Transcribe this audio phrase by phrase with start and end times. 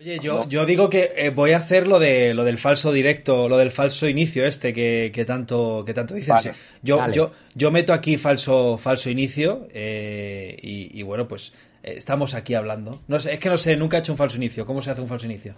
[0.00, 3.48] Oye, yo, yo digo que eh, voy a hacer lo de lo del falso directo,
[3.48, 6.34] lo del falso inicio este que, que tanto que tanto dicen.
[6.34, 7.14] Vale, yo, dale.
[7.14, 11.52] yo, yo meto aquí falso falso inicio eh, y, y bueno pues
[11.84, 13.02] eh, estamos aquí hablando.
[13.06, 14.66] No sé, es que no sé, nunca he hecho un falso inicio.
[14.66, 15.54] ¿Cómo se hace un falso inicio?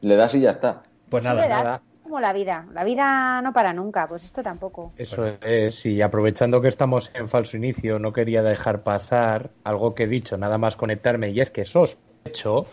[0.00, 0.84] Le das y ya está.
[1.08, 1.80] Pues nada, le das, nada.
[1.92, 2.66] Es como la vida.
[2.72, 4.92] La vida no para nunca, pues esto tampoco.
[4.96, 10.04] Eso es, y aprovechando que estamos en falso inicio, no quería dejar pasar algo que
[10.04, 12.66] he dicho, nada más conectarme, y es que sospecho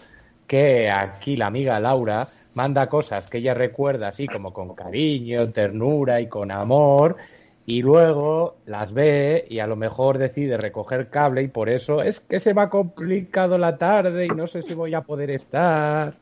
[0.48, 6.22] que aquí la amiga Laura manda cosas que ella recuerda así como con cariño, ternura
[6.22, 7.18] y con amor,
[7.66, 12.20] y luego las ve y a lo mejor decide recoger cable y por eso es
[12.20, 16.14] que se me ha complicado la tarde y no sé si voy a poder estar.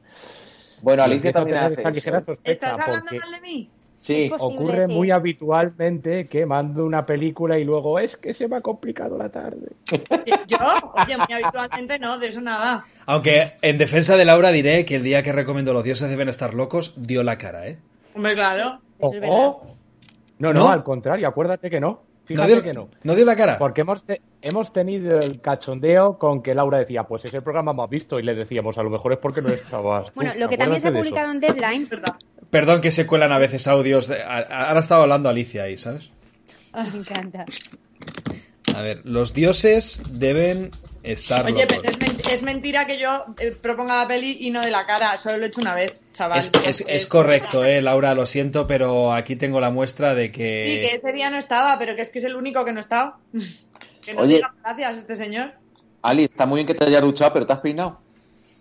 [0.82, 1.96] Bueno, Alicia también tener hace esa eso.
[1.96, 3.70] ligera sospecha ¿Estás hablando porque- mal de mí?
[4.02, 4.94] Sí, posible, Ocurre sí.
[4.94, 9.30] muy habitualmente que mando una película y luego es que se me ha complicado la
[9.30, 9.74] tarde.
[10.48, 10.58] Yo,
[10.94, 12.84] oye, muy habitualmente no, de eso nada.
[13.06, 16.56] Aunque en defensa de Laura diré que el día que recomendó Los dioses deben estar
[16.56, 17.78] locos dio la cara, ¿eh?
[18.16, 18.80] Hombre, claro.
[19.00, 19.38] Eso es verdad.
[19.38, 19.78] Ojo.
[20.40, 20.70] No, no, ¿No?
[20.70, 22.02] al contrario, acuérdate que no.
[22.32, 22.90] ¿No Fíjate dio, que no.
[23.04, 23.58] ¿No dio la cara?
[23.58, 27.90] Porque hemos, te- hemos tenido el cachondeo con que Laura decía, pues ese programa hemos
[27.90, 30.06] visto y le decíamos, a lo mejor es porque no estabas.
[30.08, 30.12] tú".
[30.16, 31.90] Bueno, lo que también se ha publicado en Deadline,
[32.50, 34.08] Perdón que se cuelan a veces audios.
[34.08, 36.12] de- ahora estaba hablando Alicia ahí, ¿sabes?
[36.74, 37.46] me encanta.
[38.76, 40.72] A ver, los dioses deben
[41.04, 41.78] estar Oye, locos.
[41.82, 44.86] pero es, men- es mentira que yo eh, proponga la peli y no de la
[44.86, 45.18] cara.
[45.18, 46.40] Solo lo he hecho una vez, chaval.
[46.40, 50.32] Es, es- es correcto, eh, Laura, lo siento, pero aquí tengo la muestra de Sí,
[50.32, 50.96] que que...
[50.96, 53.18] ese día no estaba, pero que es que es el único que no estaba.
[54.02, 54.36] Que no Oye.
[54.38, 55.52] diga gracias este señor.
[56.02, 58.02] Ali, está muy bien que te hayas duchado, pero ¿te has peinado?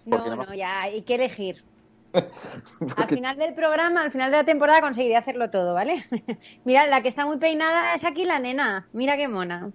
[0.06, 0.44] ¿Por qué No, no?
[0.44, 1.64] no, ya, hay que elegir.
[2.96, 6.04] Al final del programa, al final de la temporada, conseguiré hacerlo todo, ¿vale?
[6.64, 8.86] Mira, la que está muy peinada es aquí la nena.
[8.92, 9.70] Mira qué mona.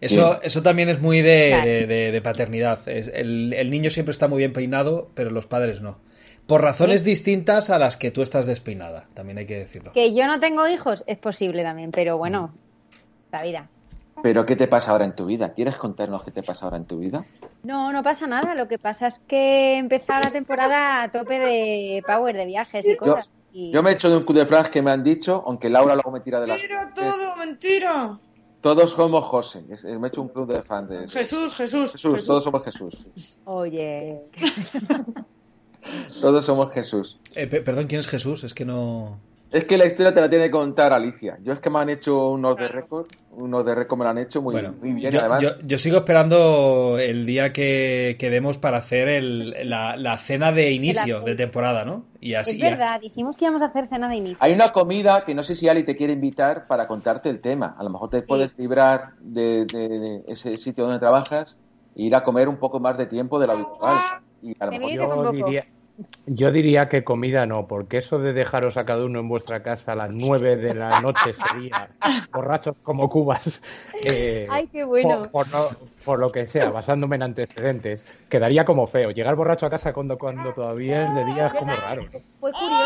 [0.00, 1.66] Eso, eso también es muy de, Claro.
[1.66, 2.88] de- de- de paternidad.
[2.88, 5.98] Es- el, el niño siempre está muy bien peinado, pero los padres no.
[6.46, 9.92] Por razones distintas a las que tú estás despeinada, también hay que decirlo.
[9.92, 12.52] Que yo no tengo hijos, es posible también, pero bueno,
[13.30, 13.68] la vida.
[14.22, 15.54] ¿Pero qué te pasa ahora en tu vida?
[15.54, 17.24] ¿Quieres contarnos qué te pasa ahora en tu vida?
[17.62, 18.54] No, no pasa nada.
[18.54, 22.86] Lo que pasa es que he empezado la temporada a tope de power, de viajes
[22.86, 23.32] y Yo, cosas.
[23.52, 25.94] y- yo me he hecho de un coup de que me han dicho, aunque Laura
[25.94, 26.54] luego me tira de la...
[26.54, 28.18] Mentira todo, mentira.
[28.60, 29.64] Todos somos José.
[29.70, 31.12] Es- Me he hecho un club de fans de eso.
[31.18, 31.92] Jesús, Jesús.
[31.92, 32.94] Jesús, todos somos Jesús.
[33.44, 34.20] Oye,
[36.20, 37.18] Todos somos Jesús.
[37.34, 38.44] Eh, pe- perdón, ¿quién es Jesús?
[38.44, 39.18] Es que no...
[39.52, 41.36] Es que la historia te la tiene que contar Alicia.
[41.42, 44.18] Yo es que me han hecho unos de récord, unos de récord me lo han
[44.18, 45.42] hecho muy, Bueno, muy bien, yo, además.
[45.42, 50.70] yo- yo sigo esperando el día que quedemos para hacer el- la, la cena de
[50.70, 52.04] inicio de temporada, ¿no?
[52.20, 54.36] Y así es ya- verdad, dijimos que íbamos a hacer cena de inicio.
[54.40, 57.74] Hay una comida que no sé si Ali te quiere invitar para contarte el tema.
[57.76, 61.56] A lo mejor te puedes librar de, de- de ese sitio donde trabajas
[61.96, 63.96] e ir a comer un poco más de tiempo de lo habitual.
[64.42, 65.66] Y a lo mejor yo- diría,
[66.26, 69.92] yo diría que comida no, porque eso de dejaros a cada uno en vuestra casa
[69.92, 71.90] a las nueve de la noche sería
[72.32, 73.60] borrachos como cubas.
[74.04, 75.28] eh, Ay, qué bueno.
[75.30, 79.10] Por, por no- por lo que sea, basándome en antecedentes, quedaría como feo.
[79.10, 82.02] Llegar borracho a casa cuando, cuando todavía es de día es como raro.
[82.38, 82.84] Fue curioso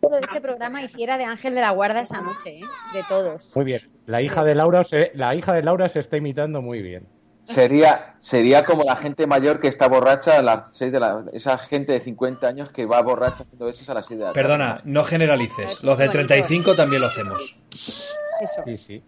[0.00, 2.64] que este programa hiciera de Ángel de la Guarda esa noche, ¿eh?
[2.94, 3.50] De todos.
[3.56, 3.80] Muy bien.
[4.06, 7.08] La hija de Laura se, la hija de Laura se está imitando muy bien.
[7.54, 11.24] Sería, sería como la gente mayor que está borracha a las 6 de la...
[11.32, 14.32] Esa gente de 50 años que va borracha haciendo besos a las 6 de la
[14.32, 14.42] tarde.
[14.42, 15.82] Perdona, no generalices.
[15.82, 16.26] Los de Bonito.
[16.26, 17.56] 35 también lo hacemos.
[17.72, 18.62] Eso.
[18.64, 19.02] Sí, sí.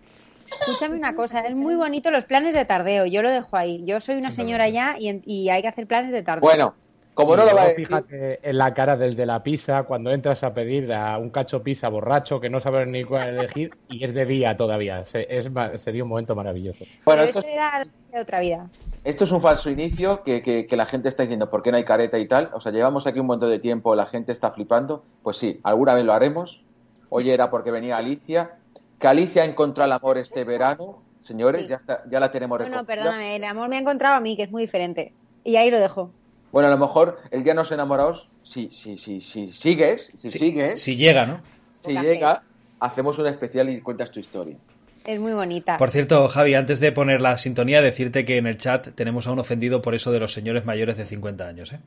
[0.61, 3.83] Escúchame una cosa, es muy bonito los planes de tardeo, yo lo dejo ahí.
[3.87, 6.43] Yo soy una señora ya y, en- y hay que hacer planes de tardeo.
[6.43, 6.75] Bueno,
[7.15, 7.87] como Y no lo va a decir...
[7.87, 11.63] Fíjate en la cara del de la pizza cuando entras a pedir a un cacho
[11.63, 15.05] pizza borracho que no sabes ni cuál elegir y es de día todavía.
[15.07, 16.85] Se- es, ma- sería un momento maravilloso.
[17.05, 18.67] Bueno, Pero esto eso es, era de otra vida.
[19.05, 21.77] esto es un falso inicio que, que- que la gente está diciendo, ¿por qué no
[21.77, 22.51] hay careta y tal?
[22.55, 25.05] O sea, llevamos aquí un montón de tiempo, la gente está flipando.
[25.23, 26.63] Pues sí, alguna vez lo haremos.
[27.11, 28.53] Hoy era porque venía Alicia.
[28.99, 31.03] Que Alicia encontró el amor este verano.
[31.23, 31.69] Señores, Sí.
[31.69, 34.35] ya, está, ya la tenemos No, no, perdóname, el amor me ha encontrado a mí,
[34.37, 35.13] que es muy diferente.
[35.45, 36.11] Y ahí lo dejo.
[36.53, 40.31] Bueno, a lo mejor el día de los enamorados, si, si, si, si sigues, si
[40.31, 41.41] Si- sigues, Si llega, ¿no?
[41.81, 42.43] si llega,
[42.79, 44.57] hacemos un especial y cuentas tu historia.
[45.05, 45.79] Es muy bonita.
[45.79, 49.33] Por cierto, Javi, antes de poner la sintonía, decirte que en el chat tenemos a
[49.33, 51.81] un ofendido por eso de los señores mayores de 50 años, ¿eh?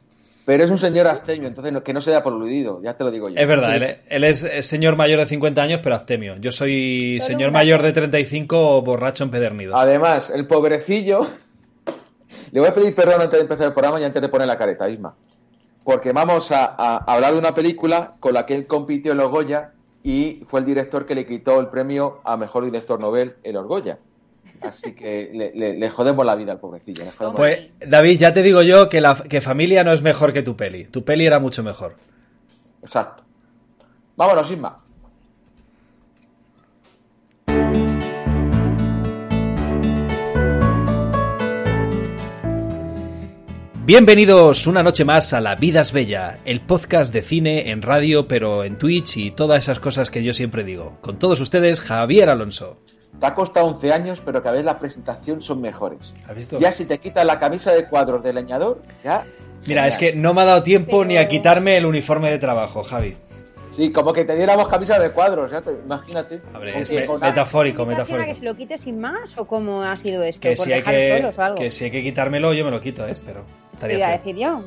[0.46, 3.04] Pero es un señor abstemio, entonces no- que no se da por aludido, ya te
[3.04, 3.40] lo digo yo.
[3.40, 6.36] Es verdad, él, él es, es señor mayor de 50 años, pero abstemio.
[6.38, 9.76] Yo soy señor mayor de 35, borracho empedernido.
[9.78, 11.28] Además, el pobrecillo.
[12.56, 14.58] Le voy a pedir perdón antes de empezar el programa y antes de poner la
[14.58, 15.14] careta, Isma.
[15.84, 19.30] Porque vamos a, a hablar de una película con la que él compitió en los
[19.30, 19.74] Goya
[20.04, 23.68] y fue el director que le quitó el premio a mejor director Nobel en los
[23.68, 23.98] Goya.
[24.62, 27.04] Así que le, le- le jodemos la vida al pobrecillo.
[27.36, 30.56] Pues, David, ya te digo yo que, la, que familia no es mejor que tu
[30.56, 30.86] peli.
[30.86, 31.96] Tu peli era mucho mejor.
[32.84, 33.22] Exacto.
[34.16, 34.80] Vámonos, Isma.
[43.86, 48.28] Bienvenidos una noche más a La Vida es Bella, el podcast de cine en radio,
[48.28, 50.98] pero en Twitch y todas esas cosas que yo siempre digo.
[51.02, 52.80] Con todos ustedes, Javier Alonso.
[53.20, 56.14] Te ha costado 11 años, pero cada vez la presentación son mejores.
[56.28, 56.58] ¿Has visto?
[56.60, 59.24] Ya si te quitas la camisa de cuadros del leñador, ya.
[59.68, 59.88] Mira, genial.
[59.88, 62.82] es que no me ha dado tiempo Pero- ni a quitarme el uniforme de trabajo,
[62.84, 63.16] Javi.
[63.72, 66.42] Sí, como que te diéramos camisa de cuadros, ya te, imagínate.
[66.54, 67.86] Hombre, es me- metafórico, ¿Invitación a
[68.24, 68.28] metafórico.
[68.28, 70.42] que se lo quite sin más o cómo ha sido esto?
[70.42, 71.58] Que ¿Por si, hay que, solos o algo?
[71.58, 73.14] que si hay que quitármelo, yo me lo quito, ¿eh?
[73.26, 73.44] Pero
[73.76, 74.64] estaría iba a decir yo.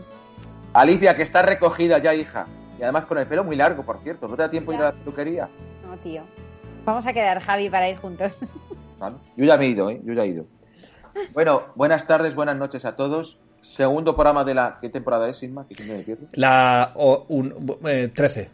[0.72, 2.46] Alicia, que está recogida ya, hija.
[2.78, 4.28] Y además con el pelo muy largo, por cierto.
[4.28, 5.48] ¿No te da tiempo ir a la peluquería?
[5.84, 6.22] No, tío.
[6.84, 8.38] Vamos a quedar, Javi, para ir juntos.
[9.36, 10.00] Yo ya me he ido, ¿eh?
[10.04, 10.46] Yo ya he ido.
[11.32, 13.38] Bueno, buenas tardes, buenas noches a todos.
[13.60, 14.78] Segundo programa de la...
[14.80, 15.38] ¿Qué temporada es?
[15.38, 16.16] Que siempre me.
[16.32, 18.50] La o, un, eh, 13.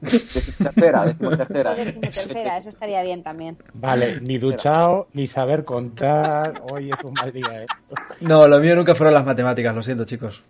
[0.00, 1.74] Tercera, decimotercera.
[1.74, 3.56] tercera, eso estaría bien también.
[3.74, 6.62] Vale, ni duchado, ni saber contar.
[6.72, 7.66] Hoy es un mal día, ¿eh?
[8.20, 10.42] No, lo mío nunca fueron las matemáticas, lo siento, chicos.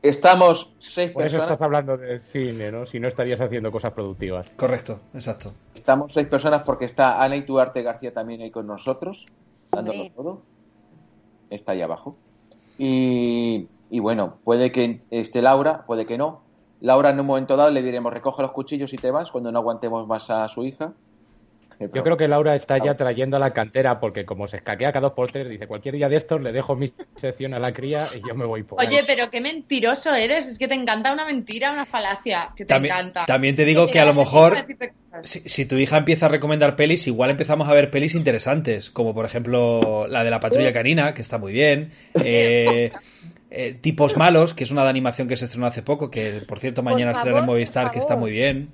[0.00, 1.46] Estamos seis Por eso personas.
[1.54, 2.86] estás hablando de cine, ¿no?
[2.86, 4.48] Si no estarías haciendo cosas productivas.
[4.56, 5.52] Correcto, exacto.
[5.74, 9.24] Estamos seis personas porque está Ana Ituarte García también ahí con nosotros,
[9.72, 10.12] dándolo Hombre.
[10.14, 10.42] todo.
[11.50, 12.16] Está ahí abajo.
[12.78, 16.42] Y, y bueno, puede que esté Laura, puede que no.
[16.80, 19.58] Laura en un momento dado le diremos recoge los cuchillos y te vas cuando no
[19.58, 20.92] aguantemos más a su hija.
[21.80, 25.06] Yo creo que Laura está ya trayendo a la cantera porque como se escaquea cada
[25.08, 28.08] dos por tres, dice cualquier día de estos le dejo mi sección a la cría
[28.16, 28.88] y yo me voy por ahí.
[28.88, 30.44] Oye, pero qué mentiroso eres.
[30.48, 32.48] Es que te encanta una mentira, una falacia.
[32.56, 33.26] Que te También, encanta.
[33.26, 34.56] también te digo Que que a lo mejor,
[35.22, 39.14] si, si tu hija empieza a recomendar pelis, igual empezamos a ver pelis interesantes, como
[39.14, 41.92] por ejemplo la de la patrulla canina, que está muy bien.
[42.14, 42.90] eh,
[43.50, 46.58] eh, Tipos malos, que es una de animación que se estrenó hace poco, que por
[46.58, 48.70] cierto Por mañana favor, estrena en por Movistar, que está muy bien.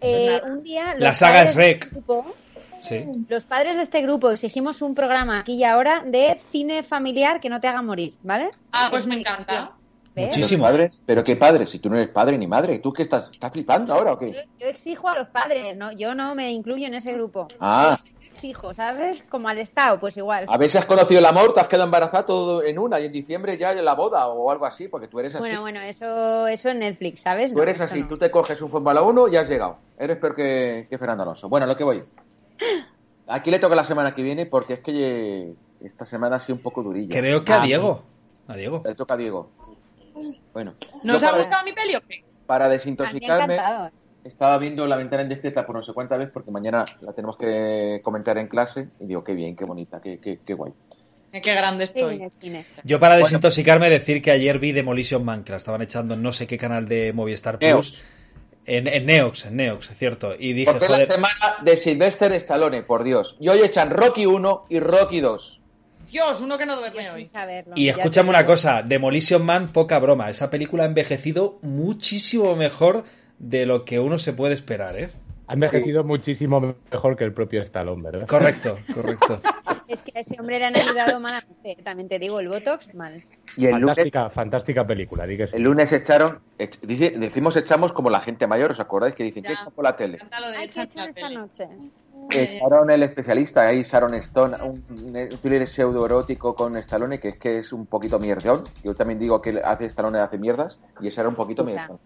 [0.00, 0.94] Eh, un día.
[0.98, 1.84] La los saga padres es de Rec.
[1.84, 2.34] este grupo-
[2.80, 3.04] Sí.
[3.28, 7.48] Los padres de este grupo exigimos un programa aquí y ahora de cine familiar que
[7.48, 8.50] no te haga morir, ¿vale?
[8.72, 9.70] Ah, pues me encanta.
[10.16, 10.26] ¿Ves?
[10.26, 10.64] Muchísimo.
[10.64, 13.30] Padres, pero qué padre, si tú no eres padre ni madre, ¿tú qué estás?
[13.32, 14.46] ¿Estás flipando ahora o Yo, qué?
[14.58, 15.92] yo exijo a los padres, ¿no?
[15.92, 17.46] Yo no me incluyo en ese grupo.
[17.60, 17.98] Ah,
[18.32, 19.22] Exijo, ¿sabes?
[19.28, 20.46] Como al Estado, pues igual.
[20.48, 23.06] a ver si has conocido el amor, te has quedado embarazada todo en una y
[23.06, 25.40] en diciembre ya en la boda o algo así, porque tú eres así.
[25.40, 27.50] Bueno, bueno, eso, eso en Netflix, ¿sabes?
[27.52, 28.08] Tú No, eres así, no.
[28.08, 29.76] tú te coges un Fórmula 1 y has llegado.
[29.98, 31.48] Eres peor que, que Fernando Alonso.
[31.48, 32.02] Bueno, lo que voy.
[33.28, 34.92] Aquí le toca la semana que viene porque es que
[35.50, 37.16] eh, esta semana ha sido un poco durilla.
[37.18, 38.02] Creo que a Ah, Diego.
[38.48, 38.82] A Diego.
[38.84, 39.50] Le toca a Diego.
[40.52, 40.74] Bueno.
[41.02, 42.24] ¿No os yo ha para- gustado mi peli o qué?
[42.46, 43.56] Para A mí desintoxicarme.
[44.24, 48.00] Estaba viendo La ventana indiscreta por no sé cuántas veces porque mañana la tenemos que
[48.02, 50.72] comentar en clase y digo, qué bien, qué bonita, qué, qué, qué guay.
[51.32, 52.22] Qué grande estoy.
[52.42, 52.66] en.
[52.84, 53.24] Yo para Bueno.
[53.26, 56.58] desintoxicarme decir que ayer vi Demolition Man, que la estaban echando en no sé qué
[56.58, 57.92] canal de Movistar Neox.
[57.92, 58.02] Plus.
[58.66, 60.34] En, en Neox, en Neox, es cierto.
[60.38, 63.36] Y dije, Porque es la joder, semana de Sylvester Stallone, por Dios.
[63.40, 65.60] Y hoy echan Rocky 1 y Rocky 2.
[66.10, 67.24] Dios, uno que no duerme hoy.
[67.26, 70.28] saberlo, Y escúchame una cosa, Demolition Man, poca broma.
[70.28, 73.04] Esa película ha envejecido muchísimo mejor
[73.42, 75.10] de lo que uno se puede esperar, ¿eh?
[75.48, 78.26] Ha envejecido muchísimo mejor que el propio Stallone, ¿verdad?
[78.26, 79.42] Correcto, correcto.
[79.88, 81.76] Es que a ese hombre le han ayudado malamente.
[81.84, 83.22] También te digo, el Botox, mal.
[83.58, 85.36] Y el lunes, Fantástica, fantástica película, sí.
[85.52, 89.14] el lunes echaron, ech- dice- decimos echamos como la gente mayor, ¿os acordáis?
[89.14, 89.48] Que dicen, Ya.
[89.48, 90.18] ¿qué está por la tele?
[90.18, 91.34] De echar esta peli.
[91.36, 91.68] noche.
[92.30, 97.58] Echaron el especialista, ahí Sharon Stone, un, un thriller pseudoerótico con Stallone, que es que
[97.58, 98.62] es un poquito mierdón.
[98.84, 101.98] Yo también digo que hace Stallone hace mierdas, y ese era un poquito mierdón.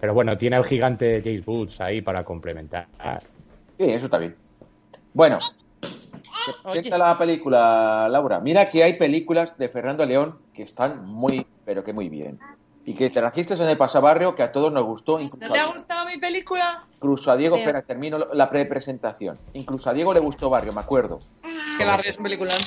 [0.00, 2.86] Pero bueno, tiene al gigante James Woods ahí para complementar.
[3.78, 4.36] Sí, eso está bien.
[5.12, 5.38] Bueno,
[6.72, 8.40] ¿qué tal la película, Laura?
[8.40, 12.38] Mira que hay películas de Fernando León que están muy, pero que muy bien.
[12.86, 15.66] Y que trajiste en el pasabarrio que a todos nos gustó, incluso, ¿No te ha
[15.66, 16.84] gustado mi película?
[16.96, 19.38] incluso a Diego, espera, termino la prepresentación.
[19.54, 21.20] Incluso a Diego le gustó Barrio, me acuerdo.
[21.42, 22.58] Es que Barrio es un peliculón.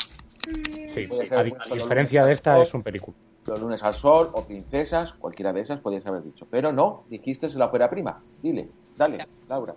[0.93, 1.43] Sí, A,
[1.73, 3.15] diferencia de esta, es un película.
[3.47, 6.45] Los lunes al sol o princesas, cualquiera de esas podías haber dicho.
[6.51, 8.21] Pero no, dijiste la ópera prima.
[8.41, 9.73] Dile, dale, Laura.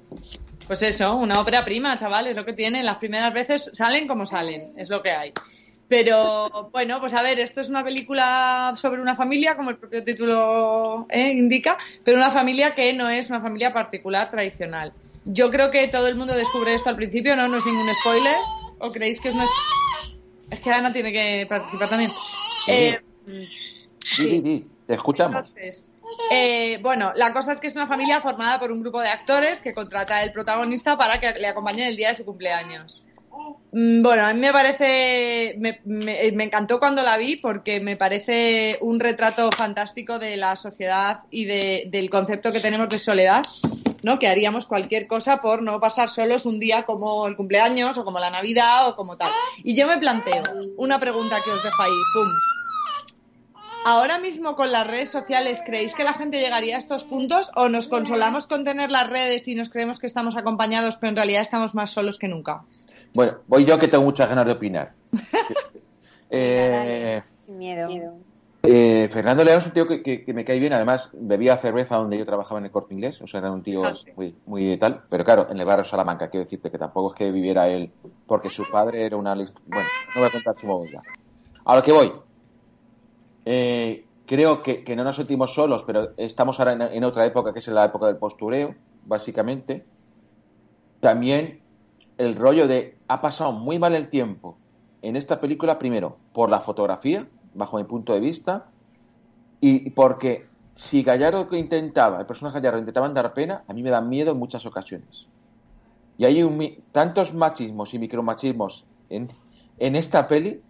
[0.67, 2.83] Pues eso, una ópera prima, chavales, lo que tiene.
[2.83, 5.33] Las primeras veces salen como salen, es lo que hay.
[5.89, 10.03] Pero bueno, pues a ver, esto es una película sobre una familia, como el propio
[10.05, 14.93] título eh, indica, pero una familia que no es una familia particular tradicional.
[15.25, 17.47] Yo creo que todo el mundo descubre esto al principio, ¿no?
[17.49, 18.37] No es ningún spoiler.
[18.79, 19.45] ¿O creéis que es una...
[20.51, 22.11] Es que Ana tiene que participar también.
[22.65, 22.73] Sí.
[22.73, 25.45] Eh, Sí, sí, sí, te escuchamos.
[26.33, 29.63] eh, bueno, la cosa es que es una familia formada por un grupo de actores
[29.63, 33.05] que contrata el protagonista para que le acompañe el día de su cumpleaños.
[33.73, 37.97] Mm, Bueno, a mí me parece, me, me- me encantó cuando la vi porque me
[37.97, 43.45] parece un retrato fantástico de la sociedad y de- del concepto que tenemos de soledad,
[44.03, 44.19] ¿no?
[44.19, 48.19] Que haríamos cualquier cosa por no pasar solos un día como el cumpleaños o como
[48.19, 49.31] la Navidad o como tal.
[49.63, 50.43] Y yo me planteo
[50.77, 52.29] una pregunta que os dejo ahí, pum.
[53.85, 57.69] Ahora mismo con las redes sociales, ¿creéis que la gente llegaría a estos puntos o
[57.69, 61.41] nos consolamos con tener las redes y nos creemos que estamos acompañados, pero en realidad
[61.43, 62.65] estamos más solos que nunca?
[63.15, 64.95] Bueno, voy yo que tengo muchas ganas de opinar.
[66.33, 67.89] Eh, Sin miedo.
[68.63, 71.97] eh, Fernando León es un tío que, que- que me cae bien, además bebía cerveza
[71.97, 74.79] donde yo trabajaba en el corte inglés, o sea, era un tío Ah, muy, muy
[74.79, 77.93] tal, pero claro, en el barrio Salamanca, quiero decirte que tampoco es que viviera él,
[78.27, 79.35] porque su padre era una.
[79.35, 79.51] Bueno,
[80.15, 81.03] no voy a contar su movida.
[81.65, 82.13] A lo que voy.
[83.53, 87.53] Eh, creo que, que no nos sentimos solos, pero estamos ahora en, en otra época,
[87.53, 89.85] que es la época del postureo, básicamente.
[91.01, 91.59] También
[92.17, 94.57] el rollo de ha pasado muy mal el tiempo
[95.03, 98.67] en esta película, primero, por la fotografía, bajo mi punto de vista,
[99.61, 104.01] y porque si Gallardo intentaba, el personaje Gallardo intentaban dar pena, a mí me da
[104.01, 105.27] miedo en muchas ocasiones.
[106.19, 109.33] Y hay un tantos machismos y micromachismos en,
[109.79, 110.63] en esta peli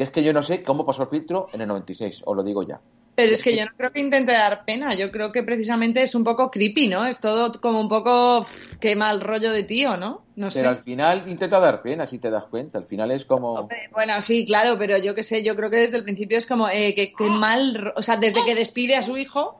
[0.00, 2.42] que es que yo no sé cómo pasó el filtro en el 96, os lo
[2.42, 2.80] digo ya.
[3.16, 6.14] Pero es que yo no creo que intente dar pena, yo creo que precisamente es
[6.14, 7.04] un poco creepy, ¿no?
[7.04, 10.22] Es todo como un poco, pff, qué mal rollo de tío, ¿no?
[10.36, 10.60] No sé.
[10.60, 12.78] Pero al final intenta dar pena, si te das cuenta.
[12.78, 13.52] Al final es como...
[13.52, 16.46] Hombre, Bueno, sí, claro, pero yo qué sé, yo creo que desde el principio es
[16.46, 19.58] como eh, que, que mal, o sea, desde que despide a su hijo,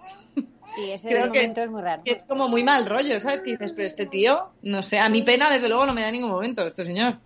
[0.75, 2.03] Sí, ese Creo que momento es muy raro.
[2.03, 3.43] que es como muy mal rollo, ¿sabes?
[3.43, 6.07] Que dices, pero este tío, no sé, a mi pena desde luego no me da
[6.09, 7.19] en ningún momento, este señor.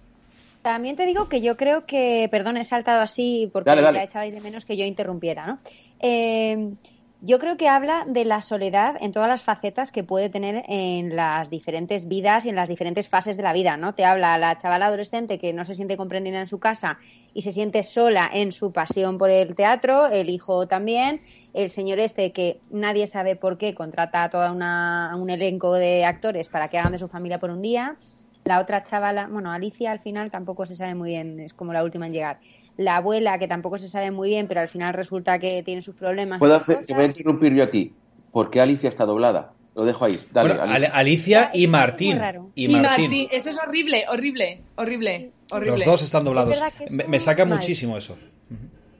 [0.65, 3.99] También te digo que yo creo que, perdón, he saltado así porque Dale, dale.
[3.99, 5.59] ya echabais de menos que yo interrumpiera, ¿no?
[6.01, 6.73] Eh,
[7.21, 11.17] yo creo que habla de la soledad en todas las facetas que puede tener en
[11.17, 13.95] las diferentes vidas y en las diferentes fases de la vida, ¿no?
[13.95, 16.99] Te habla la chavala adolescente que no se siente comprendida en su casa
[17.35, 21.21] y se siente sola en su pasión por el teatro, el hijo también,
[21.53, 25.75] el señor este que nadie sabe por qué contrata a toda una, a un elenco
[25.75, 27.99] de actores para que hagan de su familia por un día.
[28.45, 31.83] La otra chavala, bueno, Alicia al final tampoco se sabe muy bien, es como la
[31.83, 32.41] última en llegar.
[32.77, 35.95] La abuela, que tampoco se sabe muy bien, pero al final resulta que tiene sus
[35.95, 36.39] problemas.
[36.41, 37.95] Puedo hacer, te voy a interrumpir yo a ti.
[38.33, 39.53] ¿Por qué Alicia está doblada?
[39.75, 40.19] Lo dejo ahí.
[40.33, 42.21] Dale, Bueno, Alicia y Martín.
[42.55, 43.03] Y Y Martín.
[43.05, 45.79] Martín, eso es horrible, horrible, horrible, horrible.
[45.79, 46.61] Los dos están doblados.
[46.81, 47.59] Es Me, me saca mal.
[47.59, 48.17] muchísimo eso.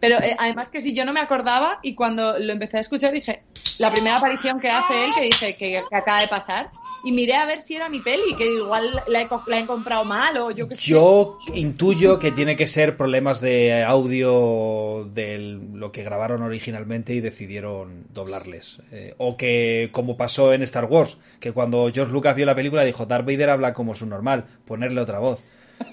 [0.01, 3.13] Pero eh, además que si yo no me acordaba y cuando lo empecé a escuchar
[3.13, 3.43] dije,
[3.79, 6.71] la primera aparición que hace él, que dije que, que acaba de pasar,
[7.05, 9.67] y miré a ver si era mi peli, que igual la he, co- la he
[9.67, 10.83] comprado mal o yo qué sé.
[10.91, 17.21] Yo intuyo que tiene que ser problemas de audio de lo que grabaron originalmente y
[17.21, 18.81] decidieron doblarles.
[18.93, 22.85] Eh, o que, como pasó en Star Wars, que cuando George Lucas vio la película
[22.85, 25.45] dijo, Darth Vader habla como su normal, ponerle otra voz.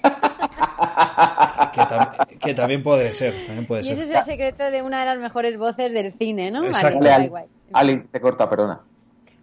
[1.72, 3.94] que, tam- que también puede ser, también puede Y ser.
[3.94, 6.64] ese es el secreto de una de las mejores voces del cine, ¿no?
[6.64, 7.00] Exacto.
[7.04, 7.46] Vale, igual.
[7.72, 8.80] Ali, te corta, perdona.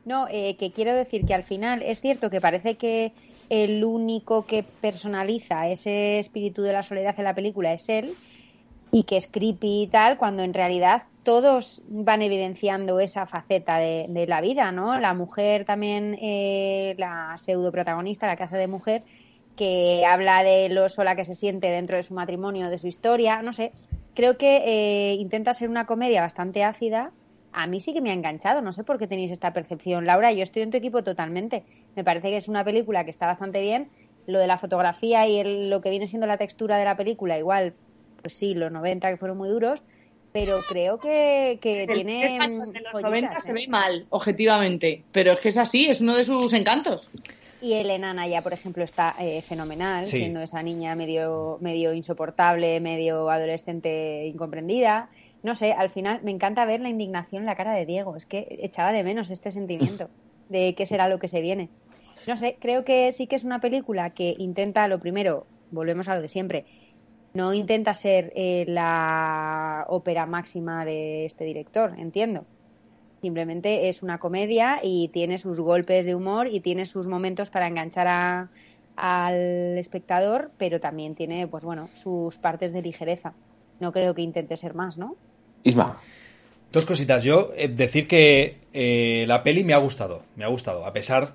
[0.06, 3.14] No, eh, que quiero decir que al final es cierto que parece que
[3.50, 8.16] el único que personaliza ese espíritu de la soledad en la película es él
[8.92, 14.26] y que es creepy y tal, cuando en realidad todos van evidenciando esa faceta de,
[14.28, 15.00] la vida, ¿no?
[15.00, 19.04] La mujer también, eh, la pseudo protagonista, la que hace de mujer,
[19.56, 23.42] que habla de lo sola que se siente dentro de su matrimonio, de su historia,
[23.42, 23.74] no sé.
[24.16, 27.12] Creo que eh, intenta ser una comedia bastante ácida.
[27.52, 30.06] A mí sí que me ha enganchado, no sé por qué tenéis esta percepción.
[30.06, 31.64] Laura, yo estoy en tu equipo totalmente.
[31.96, 33.90] Me parece que es una película que está bastante bien.
[34.28, 37.38] Lo de la fotografía y el- lo que viene siendo la textura de la película,
[37.40, 37.74] igual,
[38.22, 39.84] pues sí, los 90 que fueron muy duros,
[40.32, 43.54] pero creo que, que El tiene de mm, los joyitas, 90 se ¿eh?
[43.54, 47.10] ve mal, objetivamente, pero es que es así, es uno de sus encantos.
[47.62, 50.18] Y Elena Naya, por ejemplo, está eh, fenomenal, Sí.
[50.18, 55.10] siendo esa niña medio, medio insoportable, medio adolescente incomprendida.
[55.42, 58.16] No sé, al final me encanta ver la indignación en la cara de Diego.
[58.16, 60.10] Es que echaba de menos este sentimiento
[60.50, 61.70] de qué será lo que se viene.
[62.28, 66.16] No sé, creo que sí que es una película que intenta, lo primero, volvemos a
[66.16, 66.66] lo de siempre,
[67.34, 72.46] no intenta ser eh, la ópera máxima de este director, entiendo.
[73.22, 77.68] Simplemente es una comedia y tiene sus golpes de humor y tiene sus momentos para
[77.68, 78.50] enganchar a,
[78.96, 83.34] al espectador, pero también tiene, pues bueno, sus partes de ligereza.
[83.80, 85.16] No creo que intente ser más, ¿no?
[85.64, 85.98] Isma.
[86.72, 87.24] Dos cositas.
[87.24, 90.24] Yo, eh, decir que eh, la peli me ha gustado.
[90.36, 90.86] Me ha gustado.
[90.86, 91.34] A pesar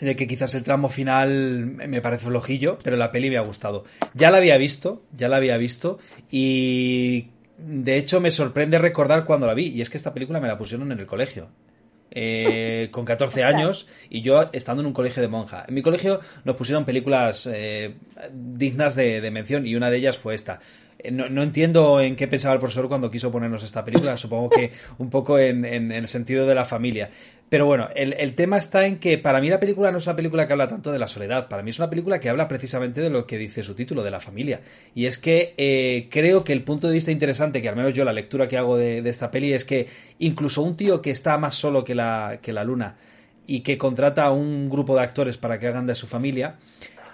[0.00, 3.84] de que quizás el tramo final me parece flojillo, pero la peli me ha gustado.
[4.14, 5.98] Ya la había visto, ya la había visto
[6.30, 10.48] y de hecho me sorprende recordar cuando la vi y es que esta película me
[10.48, 11.48] la pusieron en el colegio.
[12.10, 15.64] Eh, con 14 años y yo estando en un colegio de monja.
[15.68, 17.96] En mi colegio nos pusieron películas eh,
[18.32, 20.60] dignas de, de mención y una de ellas fue esta.
[20.98, 24.50] Eh, no, no, entiendo en qué pensaba el profesor cuando quiso ponernos esta película, supongo
[24.50, 27.10] que un poco en, en, el sentido de la familia.
[27.48, 30.16] Pero bueno, el, el, tema está en que para mí la película no es una
[30.16, 33.00] película que habla tanto de la soledad, para mí es una película que habla precisamente
[33.00, 34.60] de lo que dice su título, de la familia.
[34.94, 38.04] Y es que eh, creo que el punto de vista interesante, que al menos yo
[38.04, 39.86] la lectura que hago de, de, esta peli, es que
[40.18, 42.96] incluso un tío que está más solo que la, que la luna
[43.46, 46.56] y que contrata a un grupo de actores para que hagan de su familia,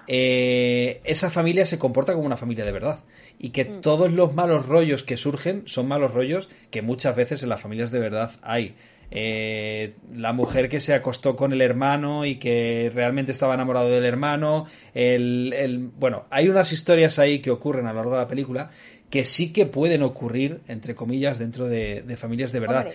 [0.07, 3.01] eh, esa familia se comporta como una familia de verdad
[3.39, 3.81] y que mm.
[3.81, 7.91] todos los malos rollos que surgen son malos rollos que muchas veces en las familias
[7.91, 8.75] de verdad hay.
[9.11, 14.05] Eh, la mujer que se acostó con el hermano y que realmente estaba enamorado del
[14.05, 14.67] hermano.
[14.93, 18.71] El, el, bueno, hay unas historias ahí que ocurren a lo largo de la película
[19.11, 22.89] que sí que pueden ocurrir, entre comillas, dentro de, de familias de verdad.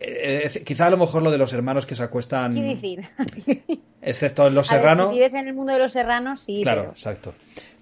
[0.00, 2.54] Eh, quizá a lo mejor lo de los hermanos que se acuestan.
[2.54, 3.08] ¿Qué decir?
[4.02, 5.08] excepto en Los Serrano.
[5.10, 6.62] Si vives en el mundo de los serranos, sí.
[6.62, 6.92] Claro, pero...
[6.92, 7.34] exacto.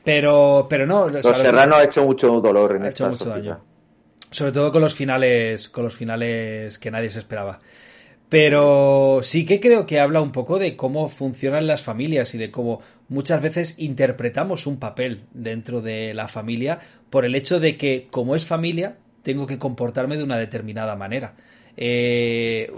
[0.02, 1.08] Pero, pero no.
[1.08, 3.36] Los Serrano ha hecho mucho dolor en ha hecho mucho sociedad.
[3.36, 3.64] daño.
[4.30, 7.60] Sobre todo con los finales, con los finales que nadie se esperaba.
[8.28, 12.50] Pero sí que creo que habla un poco de cómo funcionan las familias y de
[12.50, 18.08] cómo muchas veces interpretamos un papel dentro de la familia por el hecho de que
[18.10, 21.34] como es familia tengo que comportarme de una determinada manera.
[21.80, 22.72] Eh,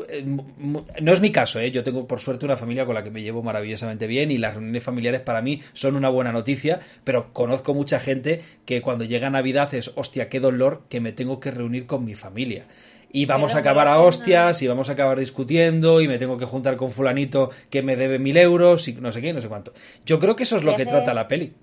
[1.01, 1.71] no es mi caso, ¿eh?
[1.71, 4.53] yo tengo por suerte una familia con la que me llevo maravillosamente bien y las
[4.53, 9.31] reuniones familiares para mí son una buena noticia, pero conozco mucha gente que cuando llega
[9.31, 12.67] Navidad es, hostia, qué dolor que me tengo que reunir con mi familia
[13.11, 16.45] y vamos a acabar a hostias y vamos a acabar discutiendo y me tengo que
[16.45, 19.73] juntar con fulanito que me debe mil euros y no sé qué, no sé cuánto.
[20.05, 21.55] Yo creo que eso es lo que trata la peli.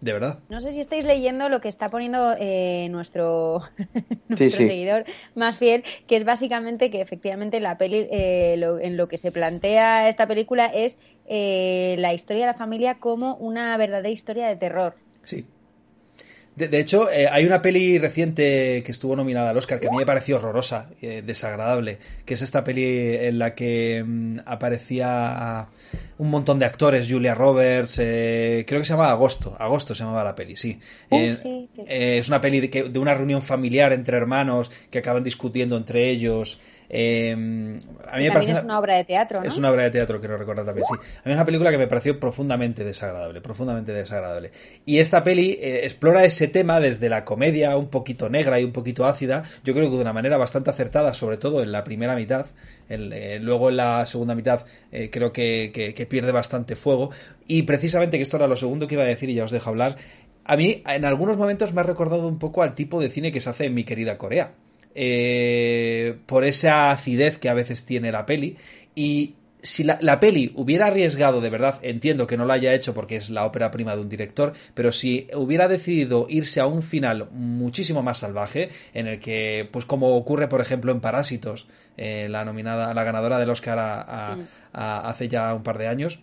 [0.00, 0.40] De verdad.
[0.48, 3.62] No sé si estáis leyendo lo que está poniendo eh, nuestro,
[4.28, 4.66] nuestro sí, sí.
[4.66, 5.04] seguidor
[5.34, 9.32] más fiel, que es básicamente que efectivamente la peli, eh, lo, en lo que se
[9.32, 14.56] plantea esta película es eh, la historia de la familia como una verdadera historia de
[14.56, 14.96] terror.
[15.24, 15.46] Sí.
[16.56, 19.90] De, de hecho, eh, hay una peli reciente que estuvo nominada al Oscar que a
[19.90, 25.68] mí me pareció horrorosa, eh, desagradable, que es esta peli en la que mm, aparecía
[26.16, 30.24] un montón de actores, Julia Roberts, eh, creo que se llamaba Agosto, Agosto se llamaba
[30.24, 30.80] la peli, sí.
[31.10, 31.84] Uh, sí, sí.
[31.86, 36.08] es una peli de, que, de una reunión familiar entre hermanos que acaban discutiendo entre
[36.08, 36.58] ellos.
[36.88, 39.48] Eh, a mí me parece es una obra de teatro, ¿no?
[39.48, 40.94] Es una obra de teatro, quiero recordar también, sí.
[40.94, 44.52] A mí es una película que me pareció profundamente desagradable, profundamente desagradable.
[44.84, 48.72] Y esta peli eh, explora ese tema desde la comedia un poquito negra y un
[48.72, 52.14] poquito ácida, yo creo que de una manera bastante acertada, sobre todo en la primera
[52.14, 52.46] mitad.
[52.88, 57.10] El, eh, luego en la segunda mitad eh, creo que, que, que pierde bastante fuego.
[57.48, 59.70] Y precisamente, que esto era lo segundo que iba a decir y ya os dejo
[59.70, 59.96] hablar,
[60.44, 63.40] a mí en algunos momentos me ha recordado un poco al tipo de cine que
[63.40, 64.52] se hace en mi querida Corea
[64.96, 68.56] eh, por esa acidez que a veces tiene la peli.
[68.94, 72.94] Y si la, la, peli hubiera arriesgado de verdad, entiendo que no lo haya hecho
[72.94, 76.82] porque es la ópera prima de un director, pero si hubiera decidido irse a un
[76.82, 82.28] final muchísimo más salvaje, en el que, pues como ocurre por ejemplo en Parásitos, eh,
[82.30, 84.38] la nominada, la ganadora del Oscar a, a,
[84.72, 86.20] a, hace ya un par de años,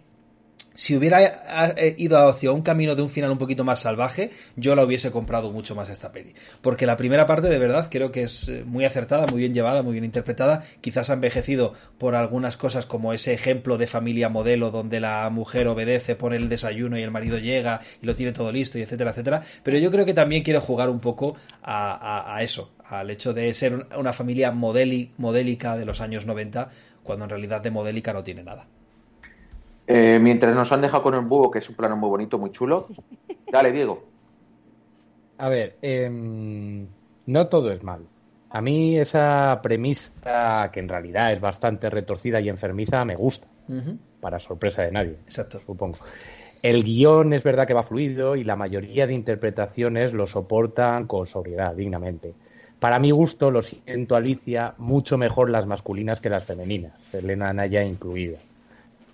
[0.73, 4.83] si hubiera ido hacia un camino de un final un poquito más salvaje, yo la
[4.83, 6.33] hubiese comprado mucho más esta peli.
[6.62, 9.93] Porque la primera parte, de verdad, creo que es muy acertada, muy bien llevada, muy
[9.93, 10.63] bien interpretada.
[10.81, 15.67] Quizás ha envejecido por algunas cosas como ese ejemplo de familia modelo donde la mujer
[15.67, 19.12] obedece, pone el desayuno y el marido llega y lo tiene todo listo, y etcétera,
[19.12, 19.41] etcétera.
[19.63, 23.88] Pero yo creo que también quiere jugar un poco a, eso, al hecho de ser
[23.97, 26.69] una familia modélica de los años 90,
[27.03, 28.67] cuando en realidad de modélica no tiene nada.
[29.87, 32.51] Eh, mientras nos han dejado con el búho, que es un plano muy bonito, muy
[32.51, 32.79] chulo.
[32.79, 32.95] Sí.
[33.51, 34.03] Dale, Diego.
[35.37, 36.09] A ver, eh,
[37.25, 38.01] no todo es mal.
[38.49, 43.47] A mí esa premisa, que en realidad es bastante retorcida y enfermiza, me gusta.
[43.67, 43.97] Uh -huh.
[44.21, 45.17] Para sorpresa de nadie.
[45.25, 45.59] Exacto.
[45.59, 45.97] Supongo.
[46.61, 51.27] El guion es verdad que va fluido y la mayoría de interpretaciones lo soportan con
[51.27, 52.33] sobriedad, dignamente.
[52.79, 57.83] Para mi gusto, lo siento Alicia, mucho mejor las masculinas que las femeninas, Elena Naya
[57.83, 58.37] incluida.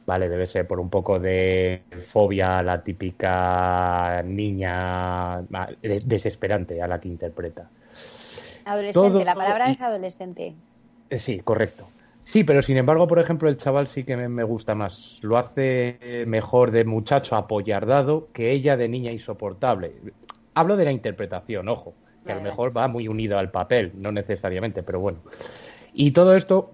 [0.09, 5.41] Vale, debe ser por un poco de fobia a la típica niña
[6.03, 7.69] desesperante a la que interpreta.
[8.65, 9.23] Adolescente, Todo...
[9.23, 10.55] la palabra es adolescente.
[11.15, 11.89] Sí, correcto.
[12.23, 15.19] Sí, pero sin embargo, por ejemplo, el chaval sí que me, gusta más.
[15.21, 19.93] Lo hace mejor de muchacho apoyardado que ella de niña insoportable.
[20.55, 21.93] Hablo de la interpretación, ojo,
[22.25, 25.19] que a lo mejor va muy unido al papel, no necesariamente, pero bueno.
[25.93, 26.71] Y todo esto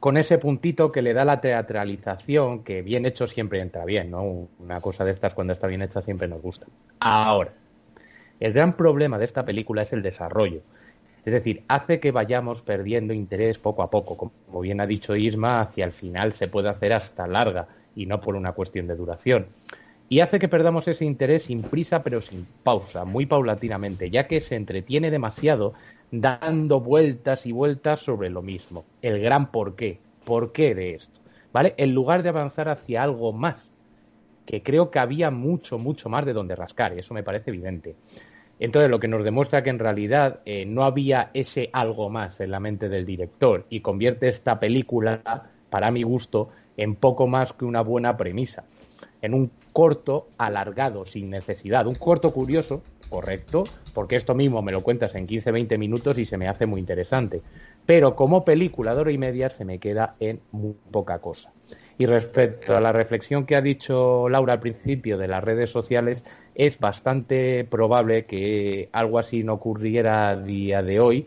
[0.00, 4.48] con ese puntito que le da la teatralización, que bien hecho siempre entra bien, ¿no?
[4.58, 6.66] Una cosa de estas cuando está bien hecha siempre nos gusta.
[7.00, 7.52] Ahora,
[8.40, 10.60] el gran problema de esta película es el desarrollo.
[11.24, 14.16] Es decir, hace que vayamos perdiendo interés poco a poco.
[14.16, 18.20] Como bien ha dicho Isma, hacia el final se puede hacer hasta larga y no
[18.20, 19.46] por una cuestión de duración.
[20.08, 24.40] Y hace que perdamos ese interés sin prisa pero sin pausa, muy paulatinamente, ya que
[24.40, 25.74] se entretiene demasiado
[26.10, 28.84] dando vueltas y vueltas sobre lo mismo.
[29.02, 29.98] El gran porqué.
[30.24, 31.20] ¿Por qué de esto?
[31.52, 31.74] ¿Vale?
[31.76, 33.68] En lugar de avanzar hacia algo más,
[34.46, 37.96] que creo que había mucho, mucho más de donde rascar, eso me parece evidente.
[38.60, 42.50] Entonces, lo que nos demuestra que en realidad eh, no había ese algo más en
[42.50, 47.64] la mente del director y convierte esta película, para mi gusto, en poco más que
[47.64, 48.64] una buena premisa.
[49.24, 51.86] En un corto alargado, sin necesidad.
[51.86, 56.36] Un corto curioso, correcto, porque esto mismo me lo cuentas en 15-20 minutos y se
[56.36, 57.40] me hace muy interesante.
[57.86, 61.50] Pero como película de hora y media se me queda en muy poca cosa.
[61.96, 66.22] Y respecto a la reflexión que ha dicho Laura al principio de las redes sociales,
[66.54, 71.26] es bastante probable que algo así no ocurriera a día de hoy,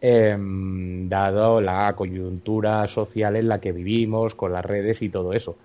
[0.00, 5.56] em, dado la coyuntura social en la que vivimos, con las redes y todo eso.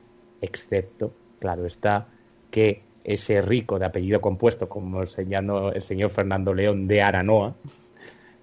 [0.42, 1.13] Excepto,
[1.44, 2.08] claro está,
[2.52, 7.54] que ese rico de apellido compuesto, como el el señor Fernando León de Aranoa,